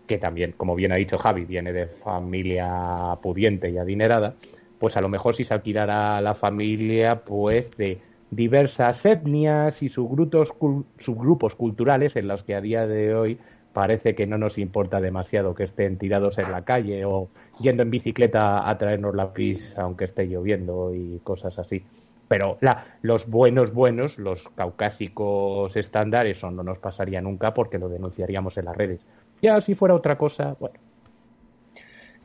[0.06, 4.34] que también, como bien ha dicho Javi, viene de familia pudiente y adinerada,
[4.78, 10.52] pues a lo mejor si se alquilara la familia, pues de diversas etnias y subgrupos,
[10.98, 13.38] subgrupos culturales en los que a día de hoy
[13.72, 17.90] parece que no nos importa demasiado que estén tirados en la calle o yendo en
[17.90, 21.82] bicicleta a traernos la pizza aunque esté lloviendo y cosas así.
[22.30, 27.88] Pero la, los buenos buenos, los caucásicos estándares, eso no nos pasaría nunca porque lo
[27.88, 29.00] denunciaríamos en las redes.
[29.42, 30.76] Ya si fuera otra cosa, bueno,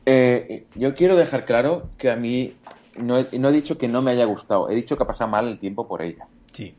[0.06, 2.54] Eh, yo quiero dejar claro que a mí
[2.96, 5.28] no he, no he dicho que no me haya gustado, he dicho que ha pasado
[5.28, 6.28] mal el tiempo por ella.
[6.52, 6.72] Sí.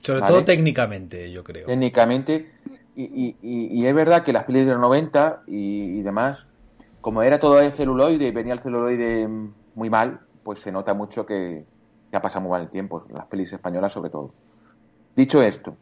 [0.00, 0.32] Sobre Vale.
[0.32, 1.66] todo técnicamente, yo creo.
[1.66, 2.52] Técnicamente,
[2.94, 6.46] y, y- y- y es verdad que las pelis de los 90 y, y demás,
[7.00, 9.28] como era todo de celuloide y venía el celuloide
[9.74, 11.64] muy mal, pues se nota mucho que,
[12.10, 14.34] que ha pasado muy mal el tiempo, las pelis españolas sobre todo.
[15.14, 15.76] Dicho esto,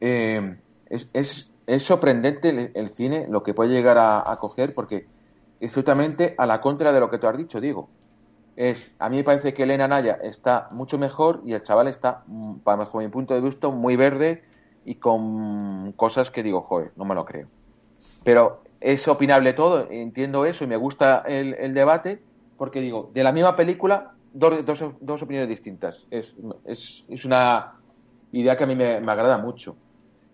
[0.00, 5.06] eh, es, es- es sorprendente el, cine lo que puede llegar a, coger porque
[5.60, 7.88] es totalmente a la contra de lo que tú has dicho, digo.
[8.56, 12.22] Es, a mí me parece que Elena Naya está mucho mejor y el chaval está,
[12.26, 14.42] mm, para mi punto de vista, muy verde
[14.84, 17.48] y con cosas que digo, joder, no me lo creo.
[18.24, 22.22] Pero es opinable todo, entiendo eso y me gusta el debate
[22.56, 26.06] porque digo, de la misma película, dos, dos, dos opiniones distintas.
[26.10, 27.72] Es, es, es una
[28.32, 29.80] idea que a mí me, me agrada mucho.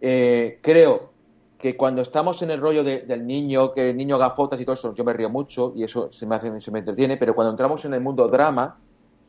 [0.01, 1.17] Eh, creo
[1.57, 4.65] que cuando estamos en el rollo de- del niño, que el niño haga fotos y
[4.65, 7.35] todo eso, yo me río mucho y eso se me hace, se me entretiene, pero
[7.35, 8.81] cuando entramos en el mundo drama,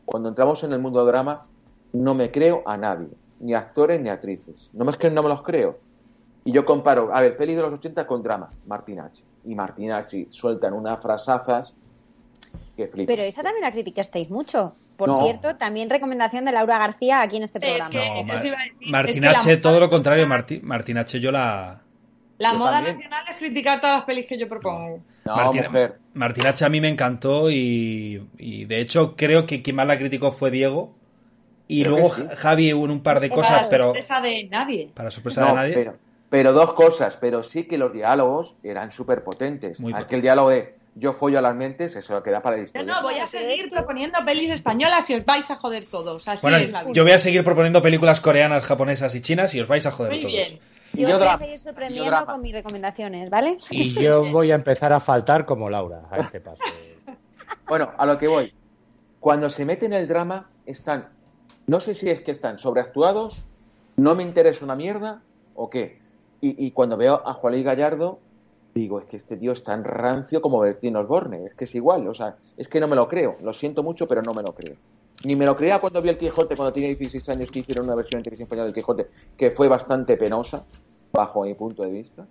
[0.05, 1.47] cuando entramos en el mundo drama,
[1.93, 4.69] no me creo a nadie, ni actores ni actrices.
[4.73, 5.81] No me no me los creo.
[6.43, 9.23] Y yo comparo, a ver, peli de los 80 con drama, Martinacci.
[9.43, 11.77] Y Martinacci sueltan unas frasazas
[12.79, 13.05] que.
[13.05, 14.75] Pero esa también la criticasteis mucho.
[14.95, 15.23] Por No.
[15.23, 17.89] cierto, también recomendación de Laura García aquí en este Es programa.
[17.89, 20.27] que- No, es Martinache, que la todo lo contrario.
[20.27, 21.81] Marti- Martinache yo la...
[22.37, 22.95] La Yo moda también.
[22.95, 25.01] nacional es criticar todas las pelis que yo propongo.
[25.25, 25.99] No, Martina- mujer.
[26.13, 30.31] Martinache a mí me encantó y, y de hecho creo que quien más la criticó
[30.31, 30.95] fue Diego.
[31.67, 32.23] Y Creo luego sí.
[32.37, 34.89] Javi en un par de cosas, pero Esa de nadie.
[34.93, 35.73] para sorpresa No, de nadie.
[35.75, 35.97] Pero,
[36.29, 39.79] pero dos cosas, pero sí que los diálogos eran súper potentes.
[39.79, 42.93] Muy Aquel diálogo de yo follo a las mentes, eso queda para la historia.
[42.93, 46.27] no, voy a seguir proponiendo pelis españolas y os vais a joder todos.
[46.27, 46.93] Así Bueno, es la vida.
[46.93, 50.11] yo voy a seguir proponiendo películas coreanas, japonesas y chinas y os vais a joder
[50.13, 50.33] Muy todos.
[50.33, 50.59] bien.
[50.93, 52.25] Y Yo yo os voy a seguir Y sorprendiendo drama.
[52.33, 53.57] con mis recomendaciones, ¿vale?
[53.69, 56.61] y yo voy a empezar a faltar como Laura a este paso.
[57.67, 58.53] Bueno, a lo que voy.
[59.19, 61.09] Cuando se mete en el drama, están.
[61.67, 63.43] No sé si es que están sobreactuados,
[63.97, 65.21] no me interesa una mierda
[65.53, 65.99] o qué.
[66.41, 68.19] Y, y cuando veo a Juan Luis Gallardo,
[68.79, 71.45] digo, es que este tío es tan rancio como Bertín Osborne.
[71.45, 73.37] Es que es igual, o sea, es que no me lo creo.
[73.41, 74.75] Lo siento mucho, pero no me lo creo.
[75.25, 77.95] Ni me lo creía cuando vi el Quijote, cuando tenía 16 años, que hicieron una
[77.95, 80.63] versión en española del Quijote, que fue bastante penosa,
[81.13, 82.25] bajo mi punto de vista.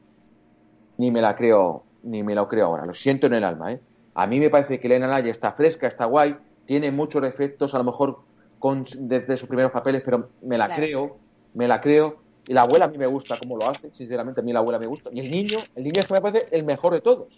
[0.96, 2.86] Ni me la creo, ni me lo creo ahora.
[2.86, 3.80] Lo siento en el alma, ¿eh?
[4.14, 7.78] A mí me parece que Elena Naya está fresca, está guay, tiene muchos efectos, a
[7.78, 8.18] lo mejor
[8.58, 10.82] con, desde sus primeros papeles, pero me la Claro.
[10.82, 11.16] creo,
[11.54, 12.16] me la creo.
[12.48, 14.78] Y la abuela a mí me gusta cómo lo hace, sinceramente a mí la abuela
[14.78, 15.10] me gusta.
[15.12, 17.28] Y el niño, el niño es que me parece el mejor de todos.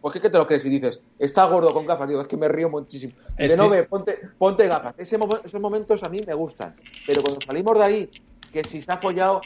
[0.00, 2.46] Pues que te lo crees y dices, está gordo con gafas, digo, es que me
[2.46, 3.12] río muchísimo.
[3.36, 4.94] De no ve, ponte, ponte gafas.
[4.96, 6.76] Ese esos momentos a mí me gustan.
[7.04, 8.10] Pero cuando salimos de ahí,
[8.52, 9.40] que si se ha apoyado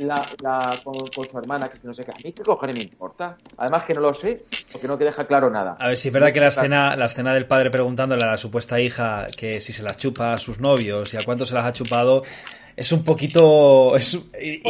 [0.00, 3.38] la, la con, su hermana, que no sé qué, a mí qué cojones me importa.
[3.56, 5.76] Además que no lo sé, porque no te deja claro nada.
[5.80, 8.36] A ver, si es verdad que la escena, la escena del padre preguntándole a la
[8.36, 11.64] supuesta hija que si se las chupa a sus novios y a cuánto se las
[11.64, 12.22] ha chupado,
[12.78, 13.96] es un poquito...
[13.96, 14.62] Es, y,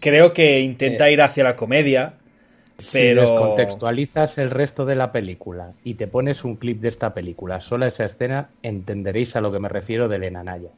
[0.00, 2.14] creo que intenta ir hacia la comedia,
[2.92, 3.26] pero...
[3.26, 7.60] Si descontextualizas el resto de la película y te pones un clip de esta película,
[7.60, 10.68] sola esa escena, entenderéis a lo que me refiero de Elena Naya.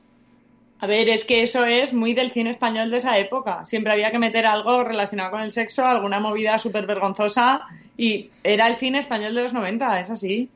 [0.78, 3.66] A ver, es que eso es muy del cine español de esa época.
[3.66, 7.66] Siempre había que meter algo relacionado con el sexo, alguna movida súper vergonzosa,
[7.98, 10.48] y era el cine español de los 90, es así.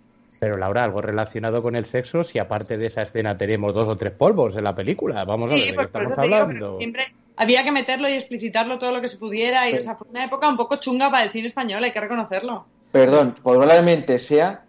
[0.45, 3.97] Pero Laura, algo relacionado con el sexo, si aparte de esa escena tenemos dos o
[3.97, 6.77] tres polvos en la película, vamos a ver de qué estamos hablando.
[6.77, 10.27] siempre había que meterlo y explicitarlo todo lo que se pudiera, y esa fue una
[10.27, 12.67] época un poco chunga para el cine español, hay que reconocerlo.
[12.93, 14.65] Perdón, probablemente sea,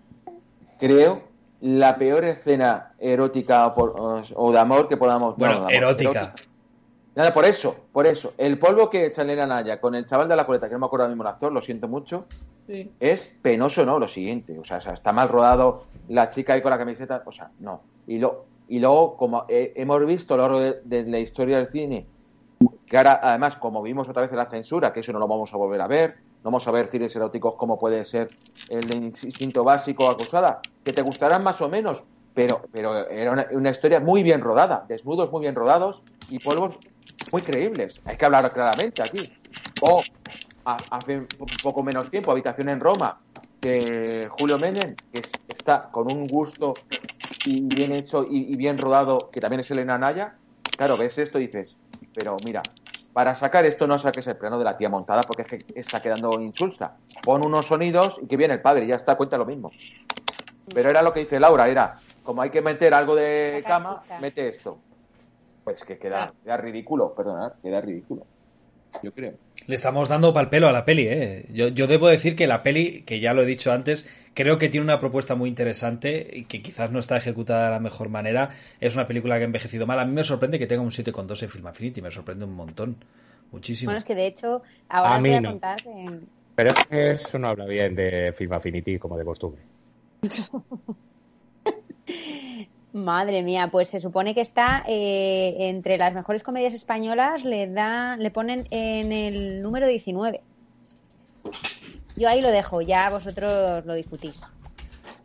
[0.79, 1.23] creo,
[1.59, 5.35] la peor escena erótica o, de amor que podamos.
[5.35, 6.33] Bueno, erótica.
[7.15, 8.33] Nada, por eso, por eso.
[8.37, 10.85] El polvo que echa Elena Naya con el chaval de la coleta, que no me
[10.85, 12.27] acuerdo ahora mismo el actor, lo siento mucho,
[12.99, 13.99] es penoso, ¿no?
[13.99, 14.57] Lo siguiente.
[14.57, 17.81] O sea, está mal rodado la chica ahí con la camiseta, o sea, no.
[18.07, 22.05] Y, lo, y luego, como hemos visto a lo largo de, la historia del cine,
[22.85, 25.53] que ahora, además, como vimos otra vez en la censura, que eso no lo vamos
[25.53, 28.29] a volver a ver, no vamos a ver cines eróticos como puede ser
[28.69, 32.03] el instinto básico acusada, que te gustarán más o menos,
[32.35, 36.75] pero, pero era una, historia muy bien rodada, desnudos muy bien rodados y polvos
[37.31, 37.99] muy creíbles.
[38.05, 39.31] Hay que hablar claramente aquí.
[39.81, 40.01] O
[40.65, 41.27] hace
[41.61, 43.21] poco menos tiempo, Habitación en Roma,
[43.61, 46.83] que Julio Menem, que está con un gusto
[47.43, 50.35] y bien hecho y, bien rodado, que también es Elena Naya,
[50.75, 51.77] claro, ves esto y dices,
[52.13, 52.73] pero mira,
[53.13, 56.01] para sacar esto no saques el plano de la tía montada porque es que está
[56.01, 56.97] quedando insulsa.
[57.23, 59.71] Pon unos sonidos y que viene el padre, ya está, cuenta lo mismo.
[60.73, 64.49] Pero era lo que dice Laura, era, como hay que meter algo de cama, mete
[64.49, 64.79] esto.
[65.63, 68.25] Pues que queda, queda ridículo, perdonad, queda ridículo.
[69.01, 69.44] Yo creo.
[69.67, 71.45] Le estamos dando pal pelo a la peli, ¿eh?
[71.51, 74.69] Yo, yo debo decir que la peli, que ya lo he dicho antes, creo que
[74.69, 78.51] tiene una propuesta muy interesante y que quizás no está ejecutada de la mejor manera.
[78.79, 79.99] Es una película que ha envejecido mal.
[79.99, 82.97] A mí me sorprende que tenga un 7,2 en Film Affinity, me sorprende un montón.
[83.51, 83.89] Muchísimo.
[83.89, 85.77] Bueno, es que de hecho, ahora voy a contar
[86.55, 89.61] Pero es que eso no habla bien de Film Affinity como de costumbre.
[92.95, 98.15] Madre mía, pues se supone que está eh, entre las mejores comedias españolas, le da,
[98.15, 100.39] le ponen en el número 19.
[102.15, 104.41] Yo ahí lo dejo, ya vosotros lo discutís.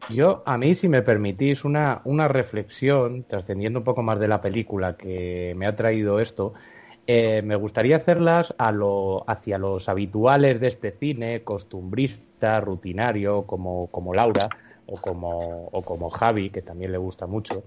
[0.09, 4.41] Yo, a mí, si me permitís una, una reflexión, trascendiendo un poco más de la
[4.41, 6.55] película que me ha traído esto,
[7.07, 13.87] eh, me gustaría hacerlas a lo, hacia los habituales de este cine, costumbrista, rutinario, como,
[13.93, 14.49] como Laura,
[14.91, 17.63] o como, o como Javi, que también le gusta mucho,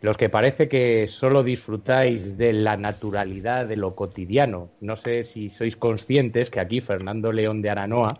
[0.00, 4.68] los que parece que solo disfrutáis de la naturalidad de lo cotidiano.
[4.80, 8.12] No sé si sois conscientes que aquí Fernando León de Aranoa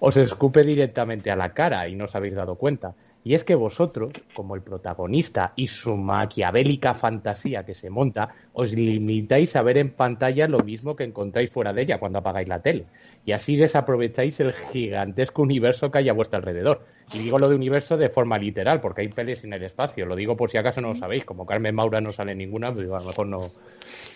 [0.00, 2.94] os escupe directamente a la cara y no os habéis dado cuenta.
[3.22, 8.72] Y es que vosotros, como el protagonista y su maquiavélica fantasía que se monta, os
[8.72, 12.62] limitáis a ver en pantalla lo mismo que encontráis fuera de ella cuando apagáis la
[12.62, 12.86] tele.
[13.26, 16.86] Y así desaprovecháis el gigantesco universo que hay a vuestro alrededor.
[17.12, 20.06] Y digo lo de universo de forma literal, porque hay pelis en el espacio.
[20.06, 21.24] Lo digo por si acaso no lo sabéis.
[21.26, 23.50] Como Carmen Maura no sale ninguna, pues digo, a lo mejor no.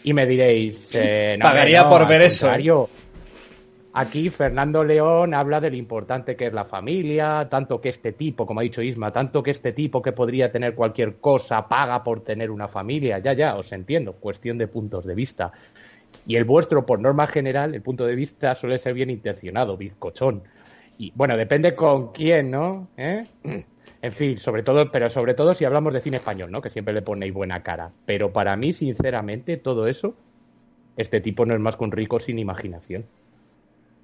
[0.04, 0.90] Y me diréis.
[0.94, 2.48] Eh, Pagaría por ver eso.
[3.96, 8.44] Aquí Fernando León habla de lo importante que es la familia, tanto que este tipo,
[8.44, 12.24] como ha dicho Isma, tanto que este tipo que podría tener cualquier cosa paga por
[12.24, 13.20] tener una familia.
[13.20, 15.52] Ya, ya, os entiendo, cuestión de puntos de vista.
[16.26, 20.42] Y el vuestro, por norma general, el punto de vista suele ser bien intencionado, bizcochón.
[20.98, 22.88] Y bueno, depende con quién, ¿no?
[22.96, 23.24] ¿Eh?
[24.02, 26.60] En fin, sobre todo, pero sobre todo si hablamos de cine español, ¿no?
[26.60, 27.92] Que siempre le ponéis buena cara.
[28.06, 30.16] Pero para mí, sinceramente, todo eso,
[30.96, 33.06] este tipo no es más que un rico sin imaginación.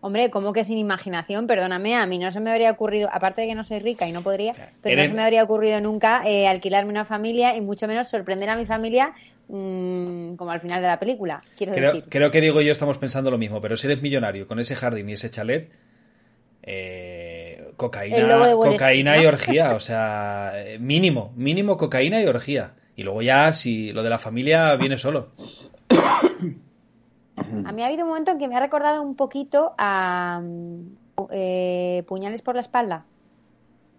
[0.02, 1.46] Hombre, ¿cómo que sin imaginación?
[1.46, 4.12] Perdóname, a mí no se me habría ocurrido, aparte de que no soy rica y
[4.12, 7.86] no podría, pero no se me habría ocurrido nunca eh, alquilarme una familia y mucho
[7.86, 9.12] menos sorprender a mi familia
[9.48, 12.08] mm, como al final de la película, quiero creo, decir.
[12.08, 15.10] Creo que digo yo estamos pensando lo mismo, pero si eres millonario con ese jardín
[15.10, 15.70] y ese chalet,
[16.62, 22.72] eh, cocaína, cocaína y orgía, o sea, eh, mínimo, mínimo cocaína y orgía.
[22.96, 25.30] Y luego ya, si lo de la familia viene solo.
[27.66, 30.40] A mí ha habido un momento en que me ha recordado un poquito a
[31.30, 33.04] eh, Puñales por la espalda.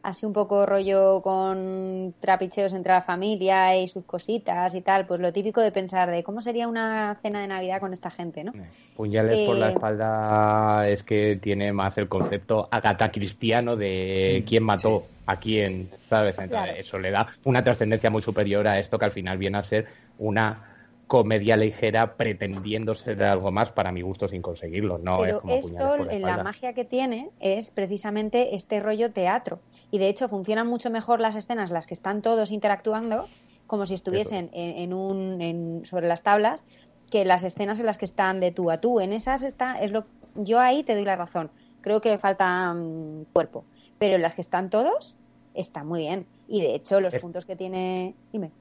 [0.03, 5.19] así un poco rollo con trapicheos entre la familia y sus cositas y tal, pues
[5.19, 8.51] lo típico de pensar de cómo sería una cena de Navidad con esta gente, ¿no?
[8.95, 14.63] Puñales por la Eh, espalda es que tiene más el concepto agata cristiano de quién
[14.63, 16.39] mató a quién, ¿sabes?
[16.39, 16.79] Entonces, Claro.
[16.81, 19.85] eso le da una trascendencia muy superior a esto que al final viene a ser
[20.17, 20.70] una
[21.11, 25.97] comedia ligera pretendiendo ser algo más para mi gusto sin conseguirlo, no es como esto,
[25.97, 29.59] por la magia que tiene es precisamente este rollo teatro.
[29.91, 33.27] Y de hecho funcionan mucho mejor las escenas, las que están todos interactuando,
[33.67, 36.63] como si estuviesen en, en un, en- sobre las tablas,
[37.09, 39.01] que las escenas en las que están de tú a tú.
[39.01, 41.51] En esas está, es lo, yo ahí te doy la razón.
[41.81, 43.65] Creo que falta mm, cuerpo.
[43.97, 45.19] Pero en las que están todos,
[45.53, 46.25] está muy bien.
[46.47, 48.15] Y de hecho, los Es- puntos que tiene.
[48.31, 48.53] Dime.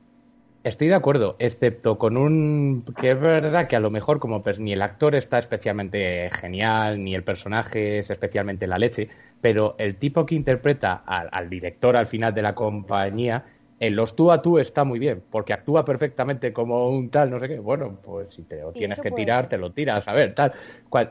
[0.62, 4.58] Estoy de acuerdo, excepto con un que es verdad que a lo mejor como pues,
[4.58, 9.08] ni el actor está especialmente genial, ni el personaje es especialmente la leche,
[9.40, 13.42] pero el tipo que interpreta al, al director al final de la compañía,
[13.80, 17.40] en los tú a tú está muy bien, porque actúa perfectamente como un tal, no
[17.40, 17.58] sé qué.
[17.58, 19.48] Bueno, pues si te lo tienes que tirar, ser.
[19.48, 20.52] te lo tiras, a ver, tal.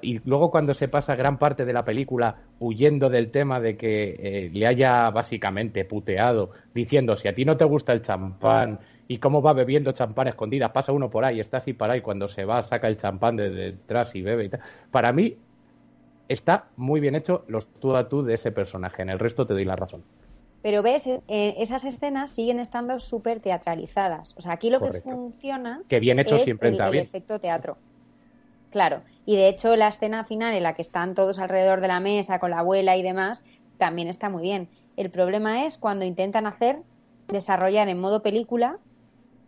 [0.04, 4.16] Y luego cuando se pasa gran parte de la película huyendo del tema de que
[4.20, 9.18] eh, le haya básicamente puteado, diciendo si a ti no te gusta el champán y
[9.18, 12.28] cómo va bebiendo champán a escondidas, pasa uno por ahí, está así para ahí, cuando
[12.28, 14.60] se va saca el champán de detrás y bebe y tal.
[14.92, 15.36] Para mí
[16.28, 19.54] está muy bien hecho los tú a tú de ese personaje, en el resto te
[19.54, 20.04] doy la razón.
[20.62, 21.22] Pero ves, eh,
[21.58, 24.36] esas escenas siguen estando súper teatralizadas.
[24.38, 25.10] O sea, aquí lo Correcto.
[25.10, 27.04] que funciona Que bien hecho es siempre el, el bien.
[27.06, 27.78] efecto teatro.
[28.70, 29.02] Claro.
[29.26, 32.38] Y de hecho, la escena final en la que están todos alrededor de la mesa
[32.38, 33.44] con la abuela y demás,
[33.80, 34.68] también está muy bien.
[34.98, 36.78] El problema es cuando intentan hacer,
[37.30, 38.78] desarrollar en modo película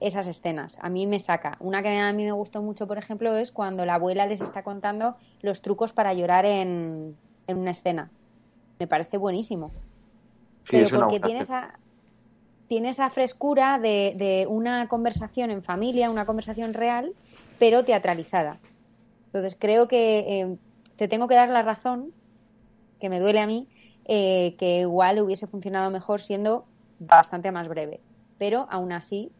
[0.02, 0.78] esas escenas.
[0.82, 1.58] A mí me saca.
[1.60, 4.64] Una que a mí me gustó mucho, por ejemplo, es cuando la abuela les está
[4.64, 8.14] contando los trucos para llorar en, en una escena.
[8.80, 9.78] Me parece buenísimo
[10.66, 11.80] Sí, pero porque tiene esa,
[12.68, 17.16] tiene esa frescura de, de una conversación en familia, una conversación real,
[17.58, 18.62] pero teatralizada.
[19.28, 20.58] Entonces creo que eh,
[20.96, 22.14] te tengo que dar la razón,
[23.00, 23.70] que me duele a mí,
[24.06, 28.04] eh, que igual hubiese funcionado mejor siendo bastante más breve.
[28.38, 29.34] Pero aún así,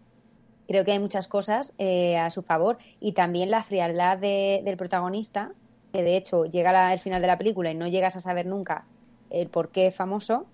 [0.71, 4.77] creo que hay muchas cosas eh, a su favor y también la frialdad de- del
[4.77, 5.51] protagonista,
[5.91, 8.86] que de hecho llega el final de la película y no llegas a saber nunca
[9.29, 10.45] el por qué es famoso,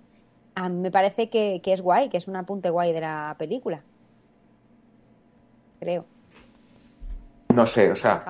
[0.55, 3.35] a mí me parece que, que es guay, que es un apunte guay de la
[3.37, 3.83] película.
[5.79, 6.05] Creo.
[7.53, 8.25] No sé, o sea.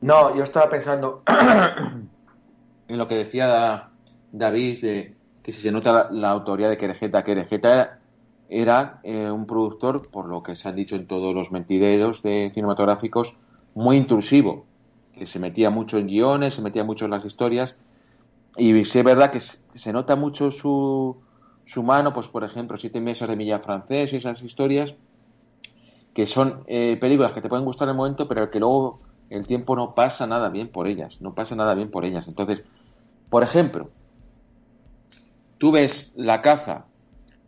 [0.00, 1.22] No, yo estaba pensando
[2.88, 3.92] en lo que decía
[4.32, 8.00] David, de que si se nota la, la autoría de Querejeta, Querejeta
[8.48, 12.50] era, eh, un productor, por lo que se han dicho en todos los mentideros de
[12.54, 13.36] cinematográficos,
[13.74, 14.66] muy intrusivo,
[15.12, 17.76] que se metía mucho en guiones, se metía mucho en las historias,
[18.56, 21.16] y sí es verdad que se, se nota mucho su,
[21.66, 24.94] su mano, pues por ejemplo, Siete meses de Milla Francés y esas historias,
[26.14, 29.46] que son eh, películas que te pueden gustar en el momento, pero que luego el
[29.46, 32.26] tiempo no pasa nada bien por ellas, no pasa nada bien por ellas.
[32.26, 32.64] Entonces,
[33.28, 33.90] por ejemplo,
[35.58, 36.86] tú ves La caza,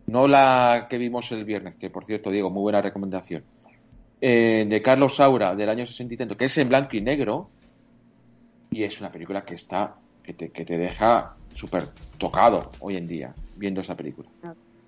[0.08, 3.46] no la que vimos el viernes, que por cierto, Diego, muy buena recomendación,
[4.20, 7.52] eh, de Carlos Saura del año 60 que es en blanco y negro,
[8.70, 13.06] y es una película que está, que te, que te deja súper tocado hoy en
[13.06, 14.30] día viendo esa película.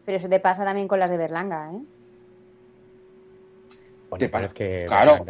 [0.04, 1.80] Pero eso te pasa también con las de Berlanga, ¿eh?
[4.10, 5.24] Bueno, Te pero es que, claro.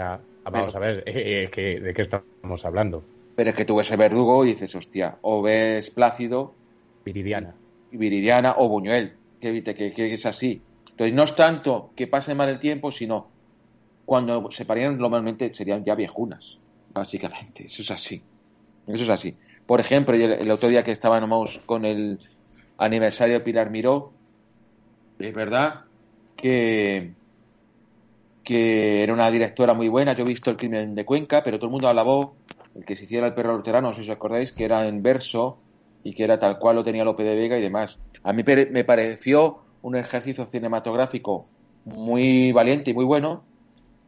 [0.45, 3.05] vamos a ver, eh, eh, que- ¿de qué estamos hablando?
[3.35, 6.57] Pero es que tú ves el verdugo y dices, hostia, o ves Plácido
[7.05, 7.57] Viridiana.
[7.91, 10.63] Viridiana o Buñuel, que, que, que es así.
[10.91, 13.29] Entonces, no es tanto que pase mal el tiempo, sino
[14.05, 16.59] cuando se parían normalmente serían ya viejunas,
[16.93, 17.67] básicamente.
[17.67, 18.23] Eso es así.
[18.87, 19.37] Eso es así.
[19.67, 22.19] Por ejemplo, el, otro día que estábamos con el
[22.79, 24.13] aniversario de Pilar Miró,
[25.19, 25.83] es verdad
[26.37, 27.13] que,
[28.43, 30.15] que era una directora muy buena.
[30.15, 32.35] Yo he visto El crimen de Cuenca, pero todo el mundo alabó
[32.75, 35.59] el que se hiciera el perro luterano, si os acordáis, que era en verso
[36.03, 37.99] y que era tal cual lo tenía Lope de Vega y demás.
[38.23, 41.47] A mí me pareció un ejercicio cinematográfico
[41.85, 43.43] muy valiente y muy bueno,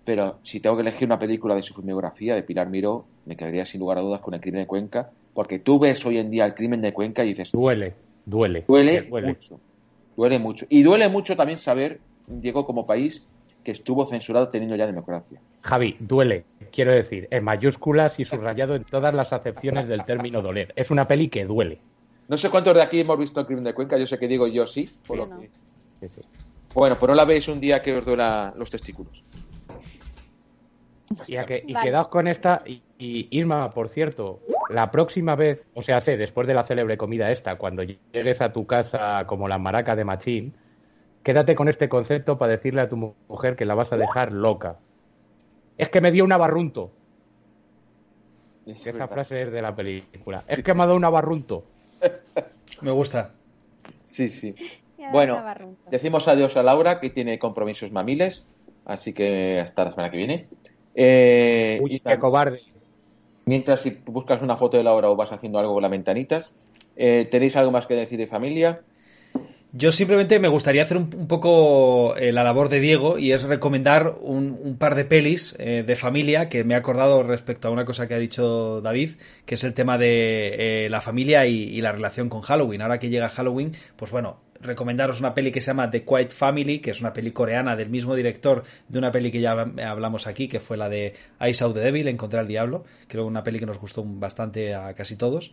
[0.05, 3.65] pero si tengo que elegir una película de su filmografía, de Pilar Miró, me quedaría
[3.65, 6.45] sin lugar a dudas con El crimen de Cuenca, porque tú ves hoy en día
[6.45, 7.95] el crimen de Cuenca y dices, Duele,
[8.27, 8.65] duele.
[8.67, 9.29] duele, duele.
[9.29, 9.61] mucho,
[10.17, 10.67] duele mucho.
[10.69, 13.25] Y duele mucho también saber, Diego, como país,
[13.65, 15.41] que estuvo censurado teniendo ya democracia.
[15.63, 20.73] Javi, duele, quiero decir, en mayúsculas y subrayado en todas las acepciones del término doler.
[20.77, 21.79] Es una peli que duele.
[22.33, 24.47] No sé cuántos de aquí hemos visto el crimen de Cuenca, yo sé que digo
[24.47, 24.87] yo sí.
[25.07, 25.39] por Sí, lo no.
[25.39, 25.51] que-
[26.01, 26.21] Sí, sí.
[26.73, 29.23] Bueno, pues no la veis un día que os duela los testículos.
[31.27, 31.87] Y, a que, y Vale.
[31.91, 32.63] quedaos con esta.
[32.65, 36.97] Y, y, Irma, por cierto, la próxima vez, o sea, sé, después de la célebre
[36.97, 40.55] comida esta, cuando llegues a tu casa como la maraca de Machín,
[41.23, 44.33] quédate con este concepto para decirle a tu mu- mujer que la vas a dejar
[44.33, 44.79] loca.
[45.77, 46.93] Es que me dio un abarrunto.
[48.65, 49.11] Es esa verdad.
[49.17, 50.45] frase es de la película.
[50.49, 51.65] Es que me ha dado un abarrunto.
[52.81, 53.33] Me gusta.
[54.07, 54.55] Sí, sí.
[55.11, 55.45] Bueno,
[55.91, 58.47] decimos adiós a Laura, que tiene compromisos mamiles,
[58.87, 60.47] así que hasta la semana que viene.
[60.95, 62.63] Eh, Uy, y qué cobarde.
[63.45, 66.55] mientras si buscas una foto de Laura o vas haciendo algo con las ventanitas,
[66.97, 68.81] eh, ¿tenéis algo más que decir de familia?
[69.75, 74.17] Yo simplemente me gustaría hacer un, poco eh, la labor de Diego y es recomendar
[74.21, 78.07] un, par de pelis eh, de familia que me he acordado respecto a una cosa
[78.07, 79.13] que ha dicho David,
[79.47, 82.83] que es el tema de eh, la familia y, y la relación con Halloween.
[82.83, 86.81] Ahora que llega Halloween, pues bueno, recomendaros una peli que se llama The Quiet Family,
[86.81, 90.49] que es una peli coreana del mismo director de una peli que ya hablamos aquí,
[90.49, 92.85] que fue la de I Saw the Devil, Encontré al Diablo.
[93.09, 95.53] Creo una peli que nos gustó bastante a casi todos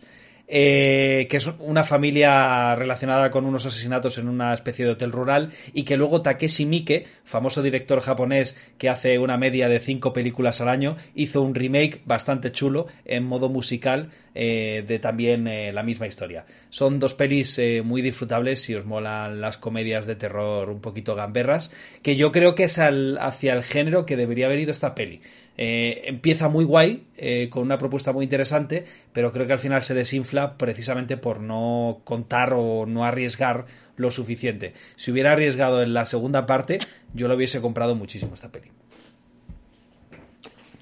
[0.52, 5.52] eh, que es una familia relacionada con unos asesinatos en una especie de hotel rural
[5.72, 10.60] y que luego Takeshi Miike, famoso director japonés que hace una media de cinco películas
[10.60, 15.82] al año, hizo un remake bastante chulo en modo musical eh, de también eh, la
[15.82, 16.44] misma historia.
[16.68, 21.16] Son dos pelis eh, muy disfrutables si os molan las comedias de terror un poquito
[21.16, 21.72] gamberras,
[22.02, 25.20] que yo creo que es hacia el género que debería haber ido esta peli.
[25.62, 27.04] Empieza muy guay,
[27.50, 32.00] con una propuesta muy interesante, pero creo que al final se desinfla precisamente por no
[32.04, 33.66] contar o no arriesgar
[33.96, 34.72] lo suficiente.
[34.96, 36.78] Si hubiera arriesgado en la segunda parte,
[37.12, 38.70] yo lo hubiese comprado muchísimo esta peli.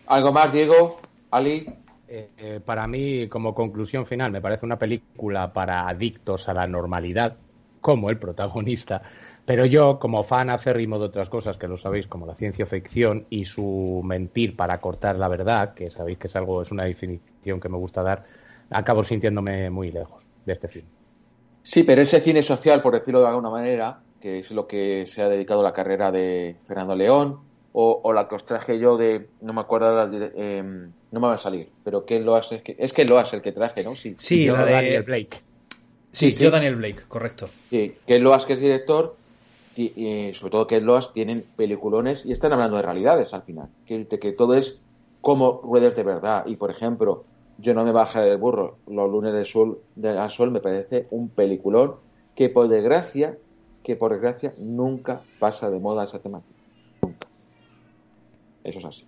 [0.06, 1.00] ¿Algo más, Diego?
[1.32, 1.66] Ali,
[2.10, 6.66] Eh, eh, para mí, como conclusión final, me parece una película para adictos a la
[6.66, 7.36] normalidad,
[7.82, 9.02] como el protagonista.
[9.44, 13.26] Pero yo, como fan acérrimo de otras cosas, que lo sabéis, como la ciencia ficción
[13.28, 17.60] y su mentir para cortar la verdad, que sabéis que es algo, es una definición
[17.60, 18.24] que me gusta dar,
[18.70, 20.86] acabo sintiéndome muy lejos de este film.
[21.62, 25.22] Sí, pero ese cine social, por decirlo de alguna manera, que es lo que se
[25.22, 27.40] ha dedicado la carrera de Fernando León,
[27.80, 30.64] o, o la que os traje yo de, no me acuerdo, la eh,
[31.12, 33.52] no me va a salir, pero que Loas es que, es que Loas el que
[33.52, 33.94] traje, ¿no?
[33.94, 34.72] Sí, Sí, Yo, la de...
[34.72, 35.36] Daniel Blake.
[36.10, 36.42] Sí, Sí, sí.
[36.42, 37.48] yo Daniel Blake, correcto.
[37.70, 39.14] Sí, que Loas que es director,
[39.76, 43.68] y, y sobre todo que Loas tienen peliculones y están hablando de realidades al final,
[43.86, 44.80] que, que todo es
[45.20, 46.46] como ruedas de verdad.
[46.46, 47.26] Y por ejemplo,
[47.58, 51.06] yo no me bajaré del burro, los lunes de sol, de, al sol me parece
[51.12, 51.94] un peliculón
[52.34, 53.38] que por desgracia,
[53.84, 56.57] que por desgracia nunca pasa de moda esa temática.
[58.68, 59.06] Eso es así.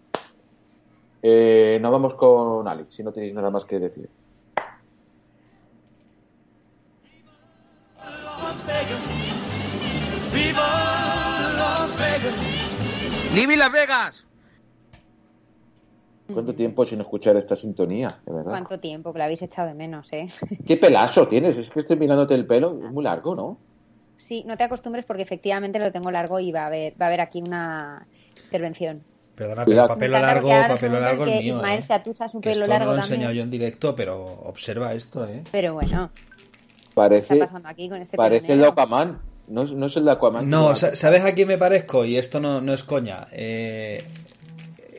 [1.22, 4.08] Eh, nos vamos con Alex, si no tenéis nada más que decir.
[13.34, 14.24] ¡Viva Las Vegas!
[16.32, 18.22] ¿Cuánto tiempo sin escuchar esta sintonía?
[18.24, 18.50] De verdad.
[18.50, 20.28] ¿Cuánto tiempo que lo habéis echado de menos, eh?
[20.66, 21.56] ¿Qué pelazo tienes?
[21.58, 23.58] Es que estoy mirándote el pelo, es muy largo, ¿no?
[24.16, 27.08] Sí, no te acostumbres porque efectivamente lo tengo largo y va a haber, va a
[27.08, 28.06] haber aquí una
[28.44, 29.02] intervención.
[29.40, 29.88] Perdona, Cuidado.
[29.88, 31.54] pero papel largo, papel largo el que mío.
[31.54, 31.82] Ismael ¿eh?
[31.82, 34.22] se atusa su Que pelo esto largo no lo he enseñado yo en directo, pero
[34.44, 35.44] observa esto, ¿eh?
[35.50, 38.64] Pero bueno, ¿qué Parece, está pasando aquí con este parece el?
[38.64, 39.18] Aquaman.
[39.48, 40.48] No, es- no es el de Aquaman.
[40.50, 42.04] No, ¿sabes a quién me parezco?
[42.04, 43.28] Y esto no, no es coña.
[43.32, 44.04] Eh,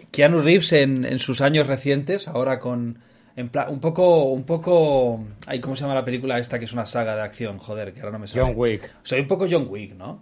[0.10, 2.98] Keanu Reeves en, en sus años recientes, ahora con...
[3.36, 5.24] En plan, un poco, un poco...
[5.48, 7.60] Ay, ¿Cómo se llama la película esta que es una saga de acción?
[7.60, 8.42] Joder, que ahora no me sale.
[8.44, 8.92] John Wick.
[9.04, 10.22] Soy un poco John Wick, ¿no?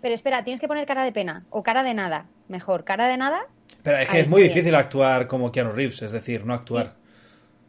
[0.00, 2.26] Pero espera, tienes que poner cara de pena o cara de nada.
[2.48, 3.40] Mejor, cara de nada
[3.82, 4.52] Pero es que es muy bien.
[4.54, 6.94] difícil actuar como Keanu Reeves, es decir, no actuar.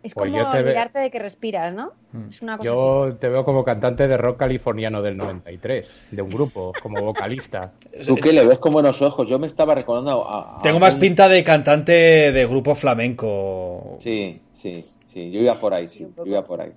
[0.02, 1.92] es Pues como ve- olvidarte de que respiras, ¿no?
[2.14, 2.30] Mm.
[2.30, 2.80] Es una cosa así.
[2.82, 7.74] Yo te veo como cantante de rock californiano del 93, de un grupo, como vocalista.
[8.08, 9.28] Tú que le ves con buenos ojos.
[9.28, 10.56] Yo me estaba recordando a.
[10.58, 11.92] a- Tengo más un- pinta de cantante
[12.32, 13.98] de grupo flamenco.
[14.00, 15.32] Sí, sí, sí.
[15.32, 16.08] Yo iba por ahí, sí.
[16.16, 16.72] Yo iba por ahí.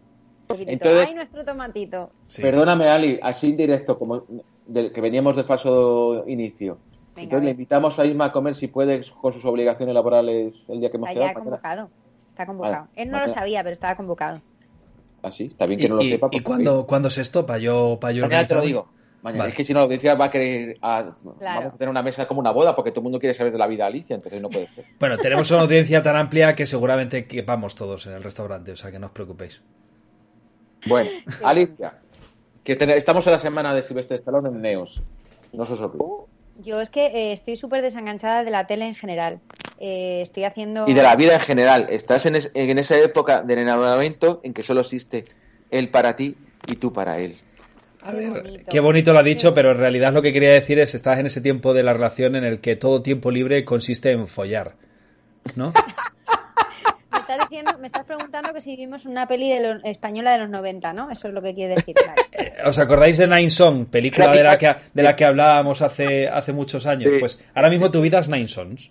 [0.67, 2.11] Entonces- Ay, nuestro tomatito.
[2.27, 2.43] Sí.
[2.43, 4.25] Perdóname, Ali, así en directo, como
[4.67, 6.79] del que veníamos de falso inicio.
[7.15, 10.81] Venga, Entonces le invitamos a Isma a comer si puede con sus obligaciones laborales el
[10.81, 11.29] día que hemos Está quedado.
[11.35, 11.91] ya convocado.
[12.31, 12.75] Está convocado.
[12.75, 14.41] Vale, Él no lo sabía, pero estaba convocado.
[15.23, 16.29] Ah, sí, está bien que ¿Y, no lo sepa.
[16.33, 17.59] y cuándo, cuándo se estopa?
[17.59, 18.89] Yo, para yo Mañana te lo digo.
[19.23, 19.45] Mañana.
[19.45, 19.51] Vale.
[19.51, 20.79] Es que si no la audiencia va a querer.
[20.83, 21.61] a- Claro.
[21.61, 23.59] Vamos a tener una mesa como una boda porque todo el mundo quiere saber de
[23.59, 24.85] la vida de Alicia, entonces no puede ser.
[24.99, 28.91] Bueno, tenemos una audiencia tan amplia que seguramente quepamos todos en el restaurante, o sea
[28.91, 29.61] que no os preocupéis.
[30.89, 31.11] Bueno,
[31.45, 32.01] Alicia,
[32.65, 35.03] que ten- estamos en la semana de Silvestre Stallone en Neos.
[35.53, 36.05] No se os olvide.
[36.63, 39.41] Yo es que eh, estoy súper desenganchada de la tele en general.
[39.79, 40.87] Eh, estoy haciendo...
[40.87, 41.87] Y de la vida en general.
[41.91, 45.25] Estás en, es- en esa época del enamoramiento en que solo existe
[45.71, 46.37] él para ti
[46.67, 47.37] y tú para él.
[48.03, 48.65] A Qué ver, bonito.
[48.71, 51.27] qué bonito lo ha dicho, pero en realidad lo que quería decir es estás en
[51.27, 54.75] ese tiempo de la relación en el que todo tiempo libre consiste en follar.
[55.57, 55.73] ¿no?
[57.33, 60.39] Me estás, diciendo, me estás preguntando que si vimos una peli de los, española de
[60.41, 61.11] los 90, ¿no?
[61.11, 61.95] Eso es lo que quiere decir.
[62.07, 62.23] Vale.
[62.33, 66.29] Eh, ¿Os acordáis de Nine Song, película de la que, de la que hablábamos hace,
[66.29, 67.11] hace muchos años?
[67.13, 67.19] Sí.
[67.19, 68.91] Pues ahora mismo tu vida es Nine Sons.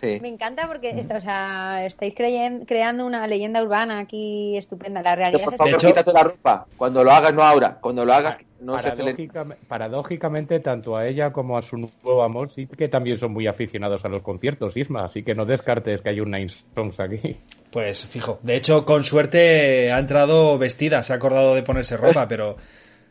[0.00, 0.18] Sí.
[0.20, 5.02] Me encanta porque esto, o sea, estáis creyen- creando una leyenda urbana aquí estupenda.
[5.02, 6.66] La realidad Por es hecho- quítate la ropa.
[6.76, 7.76] Cuando lo hagas, no ahora.
[7.80, 9.14] Cuando lo hagas, no se le...
[9.14, 13.46] Paradójicam- Paradójicamente, tanto a ella como a su nuevo amor sí que también son muy
[13.46, 17.36] aficionados a los conciertos, Isma, así que no descartes que hay un Nine Songs aquí.
[17.70, 18.40] Pues fijo.
[18.42, 22.56] De hecho, con suerte ha entrado vestida, se ha acordado de ponerse ropa, pero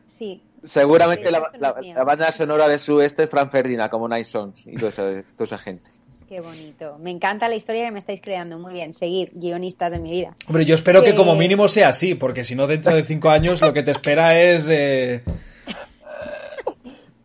[0.08, 0.42] Sí.
[0.64, 4.26] Seguramente Sí, la, la- la banda sonora de su este es Fran Ferdinand, como Night
[4.26, 5.90] Songs y toda esa, toda esa gente.
[6.28, 6.98] Qué bonito.
[7.00, 8.60] Me encanta la historia que me estáis creando.
[8.60, 8.94] Muy bien.
[8.94, 10.36] Seguir, guionistas de mi vida.
[10.48, 13.30] hombre, yo espero que Que- como mínimo sea así, porque si no dentro de cinco
[13.30, 15.24] años lo que te espera es eh,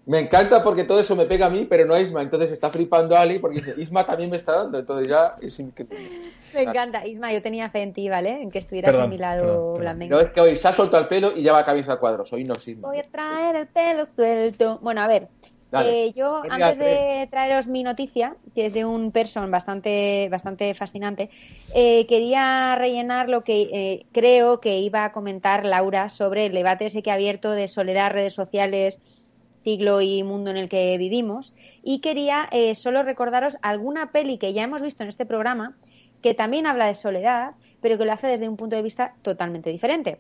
[0.07, 2.21] Me encanta porque todo eso me pega a mí, pero no a Isma.
[2.23, 4.79] Entonces está flipando Ali porque dice, Isma también me está dando.
[4.79, 6.31] Entonces ya es increíble.
[6.55, 7.07] Me encanta.
[7.07, 8.43] Isma, yo tenía fe en ti, ¿vale?
[8.43, 9.79] En que estuvieras Perdón, a mi lado.
[10.09, 11.97] No es que hoy se ha soltado el pelo y ya va a camisa a
[11.99, 12.33] cuadros.
[12.33, 12.89] Hoy no, Isma.
[12.89, 14.79] Voy a traer el pelo suelto.
[14.83, 15.29] Bueno, a ver.
[15.83, 20.73] Eh, yo, Venga, antes de traeros mi noticia, que es de un person bastante, bastante
[20.75, 21.31] fascinante,
[21.75, 26.87] eh, quería rellenar lo que eh, creo que iba a comentar Laura sobre el debate
[26.87, 29.01] ese que ha abierto de soledad, redes sociales,
[29.65, 31.55] siglo y mundo en el que vivimos.
[31.83, 35.77] Y quería eh, solo recordaros alguna peli que ya hemos visto en este programa,
[36.25, 37.51] que también habla de soledad,
[37.83, 40.17] pero que lo hace desde un punto de vista totalmente diferente.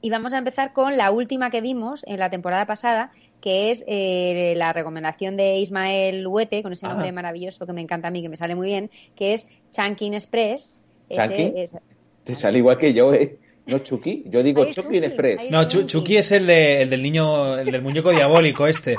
[0.00, 3.82] Y vamos a empezar con la última que vimos en la temporada pasada, que es
[3.88, 8.22] eh, la recomendación de Ismael Huete, con ese nombre maravilloso que me encanta a mí,
[8.22, 10.80] que me sale muy bien, que es Chankin Express.
[11.08, 11.80] Ese
[12.22, 13.36] Te sale igual que yo, ¿eh?
[13.66, 14.22] No Chucky.
[14.26, 15.50] Yo digo Chucky Chucky, en Express.
[15.50, 18.94] No, Chu- Chucky es el, de, el del niño, el del muñeco diabólico este.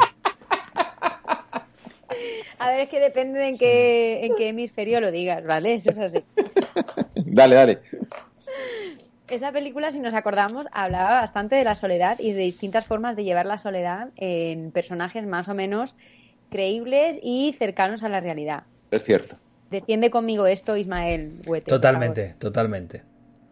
[2.63, 5.73] A ver, es que depende de en qué, en qué hemisferio lo digas, ¿vale?
[5.73, 6.23] Eso es así.
[7.15, 7.81] Dale, dale.
[9.29, 13.25] Esa película, si nos acordamos, hablaba bastante de la soledad y de distintas formas de
[13.25, 15.97] llevar la soledad en personajes más o menos
[16.49, 18.63] creíbles y cercanos a la realidad.
[18.91, 19.37] Es cierto.
[19.69, 21.67] Defiende conmigo esto, Ismael Huete.
[21.67, 23.03] Totalmente, totalmente.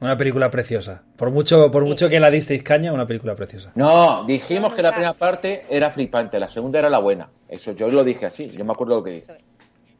[0.01, 1.03] Una película preciosa.
[1.15, 3.71] Por mucho, por mucho que la disteis caña, una película preciosa.
[3.75, 7.29] No, dijimos que la primera parte era flipante, la segunda era la buena.
[7.47, 9.37] Eso yo lo dije así, yo me acuerdo lo que dije.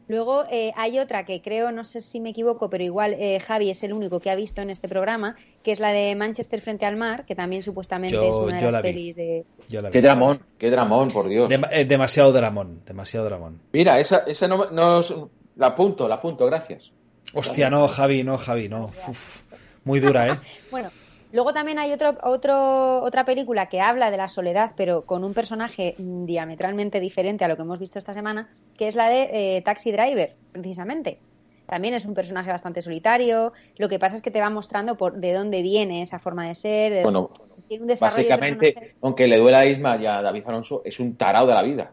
[0.07, 3.69] Luego eh, hay otra que creo, no sé si me equivoco, pero igual eh, Javi
[3.69, 6.85] es el único que ha visto en este programa, que es la de Manchester frente
[6.85, 8.89] al mar, que también supuestamente Yo- es una de yo las la vi.
[8.89, 9.45] pelis de...
[9.69, 9.93] Yo la vi.
[9.93, 11.47] Qué dramón, qué dramón, por Dios.
[11.49, 13.61] Dem- eh, demasiado dramón, demasiado dramón.
[13.71, 15.13] Mira, esa, esa no, no es-
[15.55, 16.91] la apunto, la apunto, gracias.
[17.33, 18.85] Hostia, no, Javi, no, Javi, no.
[19.07, 19.43] Uf,
[19.83, 20.39] muy dura, ¿eh?
[20.71, 20.89] Bueno,
[21.31, 25.33] luego también hay otro, otro, otra película que habla de la soledad, pero con un
[25.33, 29.61] personaje diametralmente diferente a lo que hemos visto esta semana, que es la de eh,
[29.61, 31.19] Taxi Driver, precisamente.
[31.67, 33.53] También es un personaje bastante solitario.
[33.77, 36.55] Lo que pasa es que te va mostrando por de dónde viene esa forma de
[36.55, 36.91] ser.
[36.91, 37.29] de- Bueno,
[37.67, 41.15] tiene un de básicamente, aunque le duela a Isma y a David Alonso, es un
[41.15, 41.91] tarado de la vida.